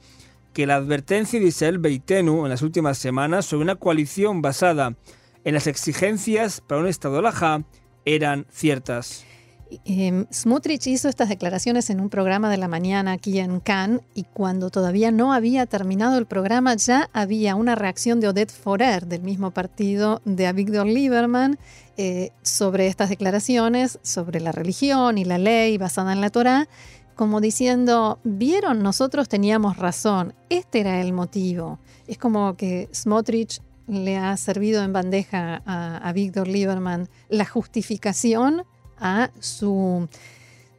que 0.53 0.65
la 0.65 0.75
advertencia 0.75 1.39
de 1.39 1.45
Israel 1.45 1.77
Beitenu 1.77 2.45
en 2.45 2.49
las 2.49 2.63
últimas 2.63 2.97
semanas 2.97 3.45
sobre 3.45 3.63
una 3.63 3.75
coalición 3.75 4.41
basada 4.41 4.95
en 5.43 5.53
las 5.53 5.67
exigencias 5.67 6.61
para 6.61 6.81
un 6.81 6.87
Estado 6.87 7.19
alajá 7.19 7.63
eran 8.05 8.47
ciertas. 8.49 9.23
Eh, 9.85 10.25
Smutrich 10.33 10.87
hizo 10.87 11.07
estas 11.09 11.29
declaraciones 11.29 11.91
en 11.91 12.01
un 12.01 12.09
programa 12.09 12.49
de 12.49 12.57
la 12.57 12.67
mañana 12.67 13.11
aquí 13.11 13.37
en 13.37 13.59
Cannes 13.59 14.01
y 14.15 14.23
cuando 14.23 14.71
todavía 14.71 15.11
no 15.11 15.31
había 15.31 15.67
terminado 15.67 16.17
el 16.17 16.25
programa 16.25 16.75
ya 16.75 17.07
había 17.13 17.53
una 17.53 17.75
reacción 17.75 18.19
de 18.19 18.29
Odette 18.29 18.51
Forer 18.51 19.05
del 19.05 19.21
mismo 19.21 19.51
partido 19.51 20.23
de 20.25 20.47
Avigdor 20.47 20.87
Lieberman 20.87 21.59
eh, 22.01 22.31
sobre 22.43 22.87
estas 22.87 23.09
declaraciones, 23.09 23.99
sobre 24.03 24.39
la 24.39 24.53
religión 24.53 25.17
y 25.17 25.25
la 25.25 25.37
ley 25.37 25.77
basada 25.77 26.13
en 26.13 26.21
la 26.21 26.29
Torá, 26.29 26.69
como 27.13 27.41
diciendo, 27.41 28.21
vieron, 28.23 28.81
nosotros 28.81 29.27
teníamos 29.27 29.75
razón, 29.75 30.33
este 30.49 30.79
era 30.79 31.01
el 31.01 31.11
motivo. 31.11 31.77
Es 32.07 32.17
como 32.17 32.55
que 32.55 32.87
Smotrich 32.93 33.61
le 33.85 34.15
ha 34.15 34.37
servido 34.37 34.81
en 34.81 34.93
bandeja 34.93 35.61
a, 35.65 35.97
a 35.97 36.13
Víctor 36.13 36.47
Lieberman 36.47 37.09
la 37.27 37.43
justificación 37.43 38.63
a 38.97 39.31
su 39.41 40.07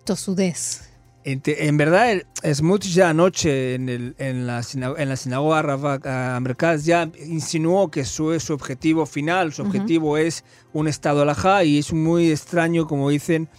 tosudez. 0.05 0.90
En, 1.23 1.77
verdad, 1.77 2.23
Smotrich 2.43 2.95
ya 2.95 3.11
anoche 3.11 3.75
en, 3.75 4.15
en, 4.17 4.47
la, 4.47 4.63
en 4.73 5.09
la 5.09 5.17
sinagoga 5.17 6.37
americana 6.37 6.77
ya 6.77 7.11
insinuó 7.27 7.91
que 7.91 8.07
su, 8.07 8.39
su 8.41 8.55
objetivo 8.55 9.05
final, 9.05 9.53
su 9.53 9.63
objetivo 9.63 10.17
es 10.17 10.45
un 10.73 10.89
Estado 10.89 11.23
alajá 11.23 11.63
y 11.65 11.79
es 11.79 11.93
muy 11.93 12.31
extraño, 12.31 12.87
como 12.87 13.11
dicen, 13.11 13.51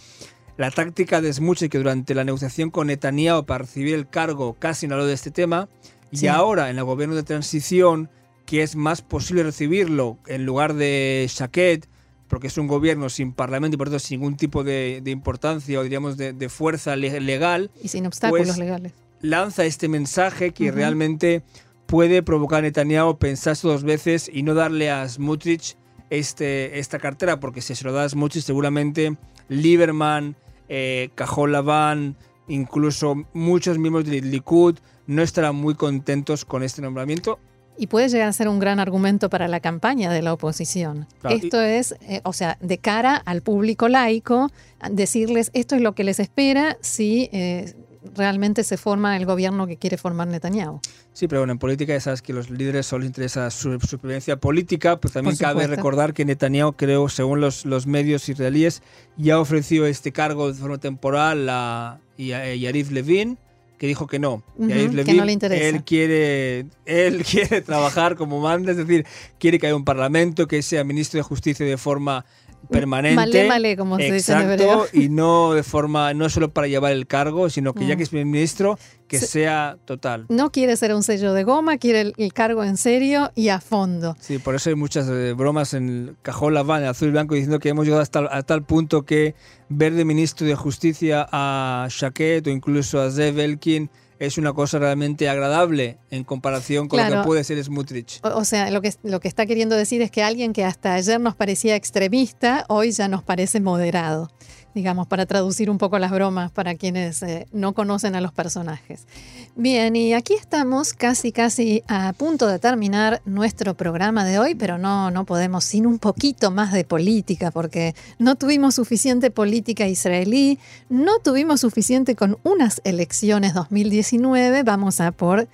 la 0.56 0.72
táctica 0.72 1.20
de 1.20 1.32
Smotrich 1.32 1.70
que 1.70 1.78
durante 1.78 2.14
la 2.14 2.24
negociación 2.24 2.70
con 2.70 2.88
Netanyahu 2.88 3.46
para 3.46 3.64
recibir 3.64 3.94
el 3.94 4.08
cargo 4.08 4.54
casi 4.58 4.88
no 4.88 4.94
habló 4.94 5.06
de 5.06 5.14
este 5.14 5.30
tema 5.30 5.68
y 6.10 6.26
ahora 6.26 6.68
en 6.68 6.78
el 6.78 6.84
gobierno 6.84 7.14
de 7.14 7.22
transición 7.22 8.10
que 8.44 8.62
es 8.62 8.76
más 8.76 9.02
posible 9.02 9.44
recibirlo 9.44 10.18
en 10.26 10.44
lugar 10.44 10.74
de 10.74 11.26
Shaket, 11.28 11.88
porque 12.32 12.46
es 12.46 12.56
un 12.56 12.66
gobierno 12.66 13.10
sin 13.10 13.34
parlamento 13.34 13.74
y 13.74 13.76
por 13.76 13.88
tanto 13.88 13.98
sin 13.98 14.18
ningún 14.18 14.38
tipo 14.38 14.64
de, 14.64 15.02
importancia 15.04 15.78
o 15.78 15.82
diríamos 15.82 16.16
de, 16.16 16.48
fuerza 16.48 16.96
legal. 16.96 17.70
Y 17.82 17.88
sin 17.88 18.06
obstáculos 18.06 18.46
pues 18.46 18.58
legales. 18.58 18.92
Lanza 19.20 19.66
este 19.66 19.86
mensaje 19.86 20.52
que 20.52 20.70
realmente 20.70 21.42
puede 21.84 22.22
provocar 22.22 22.60
a 22.60 22.62
Netanyahu 22.62 23.18
pensarse 23.18 23.68
dos 23.68 23.84
veces 23.84 24.30
y 24.32 24.44
no 24.44 24.54
darle 24.54 24.90
a 24.90 25.06
Smutrich 25.06 25.76
este, 26.08 26.78
esta 26.78 26.98
cartera, 26.98 27.38
porque 27.38 27.60
si 27.60 27.74
se 27.74 27.84
lo 27.84 27.92
da 27.92 28.04
a 28.04 28.08
Smutrich 28.08 28.44
seguramente 28.44 29.18
Lieberman, 29.50 30.34
eh, 30.70 31.10
Cajol 31.14 31.52
Laván, 31.52 32.16
incluso 32.48 33.26
muchos 33.34 33.76
miembros 33.76 34.06
del 34.06 34.30
Likud 34.30 34.78
no 35.06 35.20
estarán 35.20 35.56
muy 35.56 35.74
contentos 35.74 36.46
con 36.46 36.62
este 36.62 36.80
nombramiento 36.80 37.38
y 37.78 37.86
puede 37.86 38.08
llegar 38.08 38.28
a 38.28 38.32
ser 38.32 38.48
un 38.48 38.58
gran 38.58 38.80
argumento 38.80 39.30
para 39.30 39.48
la 39.48 39.60
campaña 39.60 40.12
de 40.12 40.22
la 40.22 40.32
oposición. 40.32 41.06
Esto 41.24 41.60
es, 41.60 41.94
eh, 42.02 42.20
o 42.24 42.32
sea, 42.32 42.58
de 42.60 42.78
cara 42.78 43.16
al 43.16 43.42
público 43.42 43.88
laico, 43.88 44.50
decirles 44.90 45.50
esto 45.54 45.74
es 45.74 45.82
lo 45.82 45.94
que 45.94 46.04
les 46.04 46.20
espera 46.20 46.76
si 46.80 47.28
eh, 47.32 47.74
realmente 48.14 48.64
se 48.64 48.76
forma 48.76 49.16
el 49.16 49.26
gobierno 49.26 49.66
que 49.66 49.76
quiere 49.76 49.96
formar 49.96 50.28
Netanyahu. 50.28 50.80
Sí, 51.12 51.28
pero 51.28 51.42
bueno, 51.42 51.52
en 51.52 51.58
política 51.58 51.92
ya 51.92 52.00
sabes 52.00 52.22
que 52.22 52.32
los 52.32 52.50
líderes 52.50 52.86
solo 52.86 53.04
interesa 53.04 53.50
su 53.50 53.78
supervivencia 53.80 54.36
política, 54.36 54.98
pues 54.98 55.14
también 55.14 55.36
cabe 55.36 55.66
recordar 55.66 56.14
que 56.14 56.24
Netanyahu, 56.24 56.72
creo, 56.72 57.08
según 57.08 57.40
los, 57.40 57.64
los 57.64 57.86
medios 57.86 58.28
israelíes, 58.28 58.82
ya 59.16 59.38
ofreció 59.38 59.86
este 59.86 60.12
cargo 60.12 60.48
de 60.52 60.54
forma 60.54 60.78
temporal 60.78 61.48
a, 61.48 62.00
a 62.18 62.54
Yarif 62.54 62.90
Levin, 62.90 63.38
que 63.82 63.88
dijo 63.88 64.06
que 64.06 64.20
no. 64.20 64.44
que 64.56 65.12
no 65.12 65.24
le 65.24 65.32
interesa. 65.32 65.64
Él 65.64 65.82
quiere, 65.82 66.66
él 66.86 67.24
quiere 67.28 67.62
trabajar 67.62 68.14
como 68.14 68.38
manda, 68.38 68.70
es 68.70 68.76
decir, 68.76 69.04
quiere 69.40 69.58
que 69.58 69.66
haya 69.66 69.74
un 69.74 69.84
parlamento, 69.84 70.46
que 70.46 70.62
sea 70.62 70.84
ministro 70.84 71.18
de 71.18 71.24
justicia 71.24 71.66
de 71.66 71.76
forma 71.76 72.24
permanente. 72.70 73.16
Malé, 73.16 73.48
malé, 73.48 73.76
como 73.76 73.96
se 73.96 74.12
dice 74.12 74.32
en 74.32 74.40
hebreo. 74.50 74.86
y 74.92 75.08
no 75.08 75.52
de 75.52 75.62
forma, 75.62 76.14
no 76.14 76.28
solo 76.28 76.50
para 76.50 76.66
llevar 76.66 76.92
el 76.92 77.06
cargo, 77.06 77.50
sino 77.50 77.74
que 77.74 77.86
ya 77.86 77.94
mm. 77.94 77.98
que 77.98 78.02
es 78.02 78.12
ministro, 78.12 78.78
que 79.08 79.18
sea 79.18 79.76
total. 79.84 80.26
No 80.28 80.50
quiere 80.50 80.76
ser 80.76 80.94
un 80.94 81.02
sello 81.02 81.32
de 81.32 81.44
goma, 81.44 81.78
quiere 81.78 82.12
el, 82.16 82.32
cargo 82.32 82.64
en 82.64 82.76
serio 82.76 83.30
y 83.34 83.48
a 83.48 83.60
fondo. 83.60 84.16
Sí, 84.20 84.38
por 84.38 84.54
eso 84.54 84.70
hay 84.70 84.76
muchas 84.76 85.08
eh, 85.08 85.34
bromas 85.34 85.74
en 85.74 85.88
el 85.88 86.16
cajón 86.22 86.54
Laván, 86.54 86.84
azul 86.84 87.08
y 87.08 87.10
blanco, 87.12 87.34
diciendo 87.34 87.58
que 87.58 87.68
hemos 87.68 87.84
llegado 87.84 88.02
hasta 88.02 88.20
a 88.30 88.42
tal 88.42 88.64
punto 88.64 89.02
que 89.02 89.34
ver 89.68 89.94
de 89.94 90.04
ministro 90.04 90.46
de 90.46 90.54
justicia 90.54 91.28
a 91.30 91.86
Shaquet 91.90 92.46
o 92.46 92.50
incluso 92.50 93.00
a 93.00 93.10
Zev 93.10 93.38
Elkin 93.38 93.90
es 94.26 94.38
una 94.38 94.52
cosa 94.52 94.78
realmente 94.78 95.28
agradable 95.28 95.98
en 96.10 96.24
comparación 96.24 96.88
con 96.88 97.02
lo 97.02 97.16
que 97.16 97.26
puede 97.26 97.44
ser 97.44 97.62
Smutrich. 97.62 98.20
O, 98.22 98.44
sea, 98.44 98.70
lo 98.70 98.80
que, 98.80 98.92
lo 99.02 99.18
que 99.20 99.28
está 99.28 99.46
queriendo 99.46 99.76
decir 99.76 100.00
es 100.00 100.10
que 100.10 100.22
alguien 100.22 100.52
que 100.52 100.64
hasta 100.64 100.94
ayer 100.94 101.20
nos 101.20 101.34
parecía 101.34 101.74
extremista, 101.74 102.64
hoy 102.68 102.92
ya 102.92 103.08
nos 103.08 103.22
parece 103.22 103.60
moderado 103.60 104.30
digamos, 104.74 105.06
para 105.06 105.26
traducir 105.26 105.70
un 105.70 105.78
poco 105.78 105.98
las 105.98 106.10
bromas 106.10 106.50
para 106.50 106.74
quienes 106.74 107.22
eh, 107.22 107.46
no 107.52 107.74
conocen 107.74 108.14
a 108.14 108.20
los 108.20 108.32
personajes. 108.32 109.06
Bien, 109.54 109.94
y 109.96 110.14
aquí 110.14 110.32
estamos 110.32 110.94
casi, 110.94 111.30
casi 111.30 111.82
a 111.86 112.12
punto 112.14 112.46
de 112.46 112.58
terminar 112.58 113.20
nuestro 113.26 113.74
programa 113.74 114.24
de 114.24 114.38
hoy, 114.38 114.54
pero 114.54 114.78
no, 114.78 115.10
no 115.10 115.26
podemos 115.26 115.64
sin 115.64 115.86
un 115.86 115.98
poquito 115.98 116.50
más 116.50 116.72
de 116.72 116.84
política, 116.84 117.50
porque 117.50 117.94
no 118.18 118.36
tuvimos 118.36 118.76
suficiente 118.76 119.30
política 119.30 119.86
israelí, 119.86 120.58
no 120.88 121.18
tuvimos 121.18 121.60
suficiente 121.60 122.16
con 122.16 122.38
unas 122.44 122.80
elecciones 122.84 123.52
2019, 123.52 124.62
vamos 124.62 125.00
a 125.00 125.12
por 125.12 125.48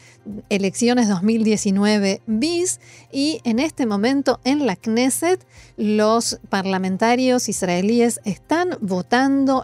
elecciones 0.49 1.09
2019 1.09 2.23
bis, 2.27 2.81
y 3.11 3.41
en 3.43 3.59
este 3.59 3.87
momento 3.87 4.39
en 4.45 4.65
la 4.67 4.77
Knesset 4.77 5.45
los 5.77 6.39
parlamentarios 6.49 7.49
israelíes 7.49 8.21
están 8.25 8.79
votando 8.81 9.08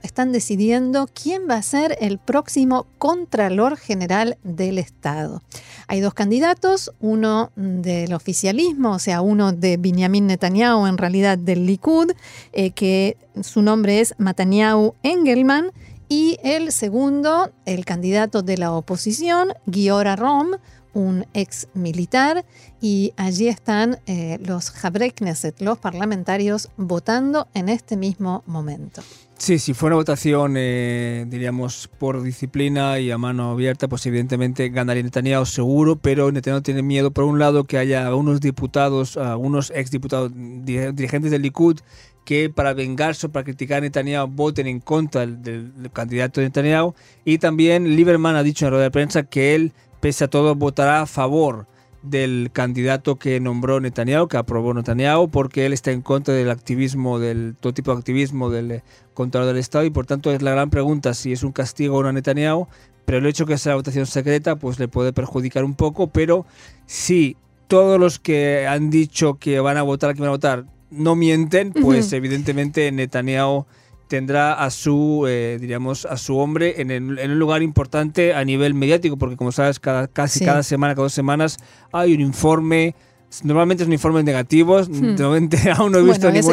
están 0.02 0.32
decidiendo 0.32 1.06
quién 1.12 1.42
va 1.48 1.56
a 1.56 1.62
ser 1.62 1.96
el 2.00 2.18
próximo 2.18 2.86
Contralor 2.98 3.76
General 3.76 4.38
del 4.42 4.78
Estado. 4.78 5.42
Hay 5.86 6.00
dos 6.00 6.14
candidatos, 6.14 6.92
uno 7.00 7.50
del 7.54 8.14
oficialismo, 8.14 8.92
o 8.92 8.98
sea, 8.98 9.20
uno 9.20 9.52
de 9.52 9.76
Benjamin 9.76 10.26
Netanyahu, 10.26 10.86
en 10.86 10.96
realidad 10.96 11.36
del 11.36 11.66
Likud, 11.66 12.12
eh, 12.52 12.70
que 12.70 13.18
su 13.42 13.60
nombre 13.60 14.00
es 14.00 14.14
Netanyahu 14.18 14.94
Engelman, 15.02 15.72
y 16.14 16.38
el 16.44 16.70
segundo, 16.70 17.50
el 17.66 17.84
candidato 17.84 18.42
de 18.42 18.56
la 18.56 18.70
oposición, 18.70 19.48
Giora 19.68 20.14
Rom, 20.14 20.52
un 20.92 21.26
ex 21.34 21.66
militar, 21.74 22.44
y 22.80 23.12
allí 23.16 23.48
están 23.48 23.98
eh, 24.06 24.38
los 24.40 24.72
Habrei 24.84 25.12
los 25.58 25.78
parlamentarios, 25.78 26.70
votando 26.76 27.48
en 27.52 27.68
este 27.68 27.96
mismo 27.96 28.44
momento. 28.46 29.02
Sí, 29.36 29.58
si 29.58 29.74
fuera 29.74 29.96
votación, 29.96 30.54
eh, 30.56 31.26
diríamos, 31.28 31.90
por 31.98 32.22
disciplina 32.22 33.00
y 33.00 33.10
a 33.10 33.18
mano 33.18 33.50
abierta, 33.50 33.88
pues 33.88 34.06
evidentemente 34.06 34.68
ganaría 34.68 35.02
Netanyahu 35.02 35.44
seguro, 35.46 35.96
pero 35.96 36.30
Netanyahu 36.30 36.62
tiene 36.62 36.84
miedo, 36.84 37.10
por 37.10 37.24
un 37.24 37.40
lado, 37.40 37.64
que 37.64 37.76
haya 37.76 38.06
algunos 38.06 38.40
diputados, 38.40 39.16
algunos 39.16 39.72
exdiputados, 39.74 40.30
dirigentes 40.32 41.32
del 41.32 41.42
Likud, 41.42 41.80
que 42.24 42.50
para 42.50 42.74
vengarse 42.74 43.26
o 43.26 43.32
para 43.32 43.44
criticar 43.44 43.78
a 43.78 43.80
Netanyahu 43.82 44.28
voten 44.28 44.66
en 44.66 44.80
contra 44.80 45.26
del, 45.26 45.72
candidato 45.92 46.40
de 46.40 46.46
Netanyahu. 46.46 46.94
Y 47.24 47.38
también 47.38 47.96
Lieberman 47.96 48.36
ha 48.36 48.42
dicho 48.42 48.64
en 48.64 48.66
la 48.66 48.70
rueda 48.70 48.84
de 48.84 48.90
prensa 48.90 49.22
que 49.24 49.54
él, 49.54 49.72
pese 50.00 50.24
a 50.24 50.28
todo, 50.28 50.54
votará 50.54 51.02
a 51.02 51.06
favor 51.06 51.66
del 52.02 52.50
candidato 52.52 53.16
que 53.16 53.40
nombró 53.40 53.80
Netanyahu, 53.80 54.28
que 54.28 54.36
aprobó 54.36 54.74
Netanyahu, 54.74 55.30
porque 55.30 55.64
él 55.64 55.72
está 55.72 55.90
en 55.90 56.02
contra 56.02 56.34
del 56.34 56.50
activismo, 56.50 57.18
del 57.18 57.56
todo 57.58 57.72
tipo 57.72 57.92
de 57.92 57.98
activismo 57.98 58.50
del 58.50 58.70
eh, 58.70 58.82
control 59.14 59.46
del 59.46 59.56
Estado. 59.56 59.84
Y 59.84 59.90
por 59.90 60.06
tanto 60.06 60.30
es 60.30 60.42
la 60.42 60.50
gran 60.50 60.70
pregunta 60.70 61.14
si 61.14 61.32
es 61.32 61.42
un 61.42 61.52
castigo 61.52 61.96
o 61.96 62.02
no 62.02 62.08
a 62.10 62.12
Netanyahu, 62.12 62.68
pero 63.04 63.18
el 63.18 63.26
hecho 63.26 63.46
que 63.46 63.58
sea 63.58 63.74
votación 63.74 64.06
secreta 64.06 64.56
pues 64.56 64.78
le 64.78 64.88
puede 64.88 65.12
perjudicar 65.12 65.64
un 65.64 65.74
poco, 65.74 66.08
pero 66.08 66.46
si 66.86 67.36
todos 67.68 67.98
los 67.98 68.18
que 68.18 68.66
han 68.66 68.90
dicho 68.90 69.38
que 69.38 69.60
van 69.60 69.76
a 69.76 69.82
votar, 69.82 70.14
que 70.14 70.20
van 70.20 70.28
a 70.28 70.32
votar, 70.32 70.66
no 70.96 71.16
mienten, 71.16 71.72
pues 71.72 72.12
evidentemente 72.12 72.90
Netanyahu 72.92 73.66
tendrá 74.08 74.52
a 74.52 74.70
su, 74.70 75.24
eh, 75.26 75.58
diríamos, 75.60 76.06
a 76.06 76.16
su 76.16 76.36
hombre 76.38 76.80
en, 76.80 76.90
un 76.90 77.38
lugar 77.38 77.62
importante 77.62 78.34
a 78.34 78.44
nivel 78.44 78.74
mediático, 78.74 79.16
porque 79.16 79.36
como 79.36 79.52
sabes, 79.52 79.80
cada, 79.80 80.08
casi 80.08 80.44
cada 80.44 80.62
semana, 80.62 80.94
cada 80.94 81.04
dos 81.04 81.14
semanas 81.14 81.58
hay 81.92 82.14
un 82.14 82.20
informe 82.20 82.94
Normalmente 83.42 83.84
son 83.84 83.92
informes 83.92 84.24
negativos, 84.24 84.88
hmm. 84.88 85.16
aún 85.76 85.92
no 85.92 85.98
he 85.98 86.02
visto 86.02 86.30
bueno, 86.30 86.38
Es 86.38 86.48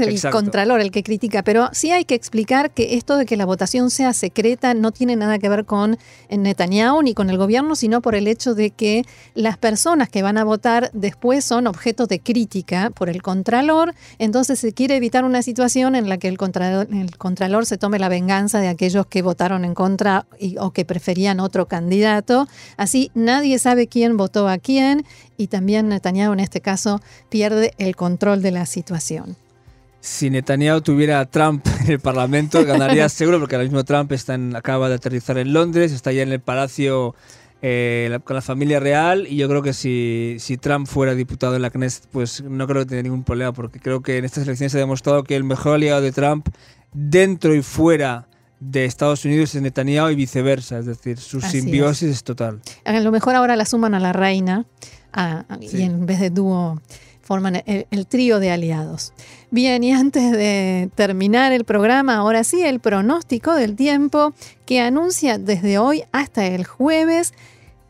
el, 0.00 0.10
es 0.12 0.24
el 0.24 0.30
contralor 0.30 0.80
el 0.80 0.90
que 0.90 1.02
critica, 1.02 1.42
pero 1.42 1.68
sí 1.72 1.90
hay 1.90 2.04
que 2.04 2.14
explicar 2.14 2.70
que 2.70 2.96
esto 2.96 3.16
de 3.16 3.26
que 3.26 3.36
la 3.36 3.44
votación 3.44 3.90
sea 3.90 4.12
secreta 4.12 4.74
no 4.74 4.92
tiene 4.92 5.16
nada 5.16 5.38
que 5.38 5.48
ver 5.48 5.64
con 5.64 5.98
Netanyahu 6.30 7.02
ni 7.02 7.14
con 7.14 7.30
el 7.30 7.38
gobierno, 7.38 7.76
sino 7.76 8.00
por 8.00 8.14
el 8.14 8.26
hecho 8.26 8.54
de 8.54 8.70
que 8.70 9.04
las 9.34 9.58
personas 9.58 10.08
que 10.08 10.22
van 10.22 10.38
a 10.38 10.44
votar 10.44 10.90
después 10.92 11.44
son 11.44 11.66
objeto 11.66 12.06
de 12.06 12.20
crítica 12.20 12.90
por 12.90 13.08
el 13.08 13.22
contralor, 13.22 13.94
entonces 14.18 14.58
se 14.58 14.72
quiere 14.72 14.96
evitar 14.96 15.24
una 15.24 15.42
situación 15.42 15.94
en 15.94 16.08
la 16.08 16.18
que 16.18 16.28
el 16.28 16.38
contralor, 16.38 16.88
el 16.92 17.16
contralor 17.16 17.66
se 17.66 17.78
tome 17.78 17.98
la 17.98 18.08
venganza 18.08 18.60
de 18.60 18.68
aquellos 18.68 19.06
que 19.06 19.22
votaron 19.22 19.64
en 19.64 19.74
contra 19.74 20.26
o 20.58 20.70
que 20.72 20.84
preferían 20.84 21.40
otro 21.40 21.66
candidato. 21.66 22.46
Así 22.76 23.10
nadie 23.14 23.58
sabe 23.58 23.86
quién 23.86 24.16
votó 24.16 24.48
a 24.48 24.58
quién 24.58 25.04
y 25.36 25.48
también 25.48 25.88
Netanyahu 25.88 26.32
en 26.32 26.40
este 26.40 26.60
caso 26.60 27.00
pierde 27.28 27.72
el 27.78 27.96
control 27.96 28.42
de 28.42 28.50
la 28.50 28.66
situación. 28.66 29.36
Si 30.00 30.28
Netanyahu 30.28 30.82
tuviera 30.82 31.20
a 31.20 31.26
Trump 31.26 31.66
en 31.80 31.92
el 31.92 32.00
Parlamento, 32.00 32.64
ganaría 32.64 33.08
seguro, 33.10 33.38
porque 33.40 33.56
ahora 33.56 33.64
mismo 33.64 33.84
Trump 33.84 34.12
está 34.12 34.38
acaba 34.54 34.88
de 34.88 34.96
aterrizar 34.96 35.38
en 35.38 35.52
Londres, 35.52 35.92
está 35.92 36.12
ya 36.12 36.22
en 36.22 36.32
el 36.32 36.40
Palacio 36.40 37.14
eh, 37.62 38.18
con 38.24 38.36
la 38.36 38.42
familia 38.42 38.80
real, 38.80 39.26
y 39.26 39.36
yo 39.36 39.48
creo 39.48 39.62
que 39.62 39.72
si, 39.72 40.36
si 40.38 40.58
Trump 40.58 40.86
fuera 40.86 41.14
diputado 41.14 41.56
en 41.56 41.62
la 41.62 41.70
Knesset, 41.70 42.06
pues 42.12 42.42
no 42.42 42.66
creo 42.66 42.82
que 42.82 42.90
tenga 42.90 43.02
ningún 43.02 43.24
problema, 43.24 43.52
porque 43.52 43.80
creo 43.80 44.02
que 44.02 44.18
en 44.18 44.26
estas 44.26 44.44
elecciones 44.44 44.72
se 44.72 44.78
ha 44.78 44.80
demostrado 44.80 45.24
que 45.24 45.36
el 45.36 45.44
mejor 45.44 45.76
aliado 45.76 46.02
de 46.02 46.12
Trump, 46.12 46.48
dentro 46.92 47.54
y 47.54 47.62
fuera 47.62 48.28
de 48.60 48.84
Estados 48.84 49.24
Unidos 49.24 49.54
es 49.54 49.62
Netanyahu 49.62 50.10
y 50.10 50.14
viceversa, 50.14 50.78
es 50.78 50.86
decir, 50.86 51.18
su 51.18 51.40
simbiosis 51.40 52.10
es. 52.10 52.24
total. 52.24 52.60
A 52.84 52.98
lo 53.00 53.10
mejor 53.10 53.34
ahora 53.34 53.56
la 53.56 53.64
suman 53.64 53.94
a 53.94 54.00
la 54.00 54.12
reina 54.12 54.66
y 55.60 55.82
en 55.82 56.06
vez 56.06 56.20
de 56.20 56.30
dúo 56.30 56.80
forman 57.24 57.62
el, 57.66 58.06
trío 58.06 58.38
de 58.38 58.50
aliados. 58.50 59.12
Bien, 59.50 59.82
y 59.82 59.92
antes 59.92 60.30
de 60.30 60.90
terminar 60.94 61.52
el 61.52 61.64
programa, 61.64 62.16
ahora 62.16 62.44
sí, 62.44 62.62
el 62.62 62.80
pronóstico 62.80 63.54
del 63.54 63.76
tiempo 63.76 64.34
que 64.66 64.80
anuncia 64.80 65.38
desde 65.38 65.78
hoy 65.78 66.04
hasta 66.12 66.46
el 66.46 66.64
jueves 66.64 67.32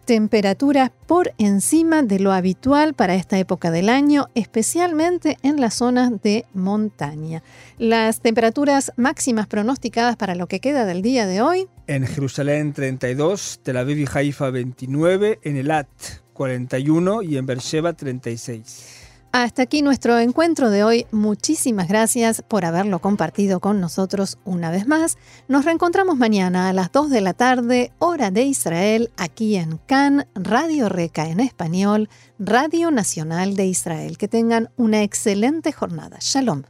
temperaturas 0.05 0.91
por 1.07 1.33
encima 1.39 2.03
de 2.03 2.19
lo 2.19 2.33
habitual 2.33 2.95
para 2.95 3.15
esta 3.15 3.39
época 3.39 3.71
del 3.71 3.89
año, 3.89 4.29
especialmente 4.35 5.39
en 5.43 5.61
las 5.61 5.75
zonas 5.75 6.13
de 6.23 6.45
montaña. 6.53 7.43
Las 7.79 8.21
temperaturas 8.21 8.93
máximas 8.97 9.47
pronosticadas 9.47 10.17
para 10.17 10.35
lo 10.35 10.47
que 10.47 10.61
queda 10.61 10.85
del 10.85 11.01
día 11.01 11.27
de 11.27 11.41
hoy. 11.41 11.69
En 11.87 12.07
Jerusalén 12.07 12.75
32, 12.75 13.61
Tel 13.63 13.79
Aviv 13.79 13.99
y 13.99 14.07
Haifa 14.13 14.51
29, 14.51 15.41
en 15.43 15.57
Elat 15.57 15.89
41 16.35 17.23
y 17.23 17.39
en 17.39 17.47
Beersheba 17.47 17.95
36. 17.95 19.05
Hasta 19.33 19.63
aquí 19.63 19.83
nuestro 19.83 20.17
encuentro 20.21 20.71
de 20.71 20.85
hoy. 20.85 21.07
Muchísimas 21.11 21.89
gracias 21.89 22.43
por 22.47 22.65
haberlo 22.65 23.01
compartido 23.01 23.59
con 23.59 23.81
nosotros 23.81 24.39
una 24.45 24.71
vez 24.71 24.87
más. 24.87 25.19
Nos 25.49 25.65
reencontramos 25.65 26.17
mañana 26.17 26.69
a 26.69 26.73
las 26.73 26.93
2 26.93 27.11
de 27.11 27.21
la 27.21 27.33
tarde, 27.33 27.91
hora 27.99 28.31
de 28.31 28.43
Israel, 28.45 29.11
aquí 29.17 29.57
en 29.57 29.79
CAN, 29.87 30.29
Radio 30.37 30.89
Reca 30.89 31.29
en 31.29 31.41
español, 31.41 32.09
Radio 32.39 32.93
Nacional 32.93 33.57
de 33.57 33.67
Israel. 33.67 34.19
Que 34.19 34.29
tengan 34.29 34.71
una 34.77 35.03
excelente 35.03 35.73
jornada. 35.73 36.19
Shalom. 36.21 36.63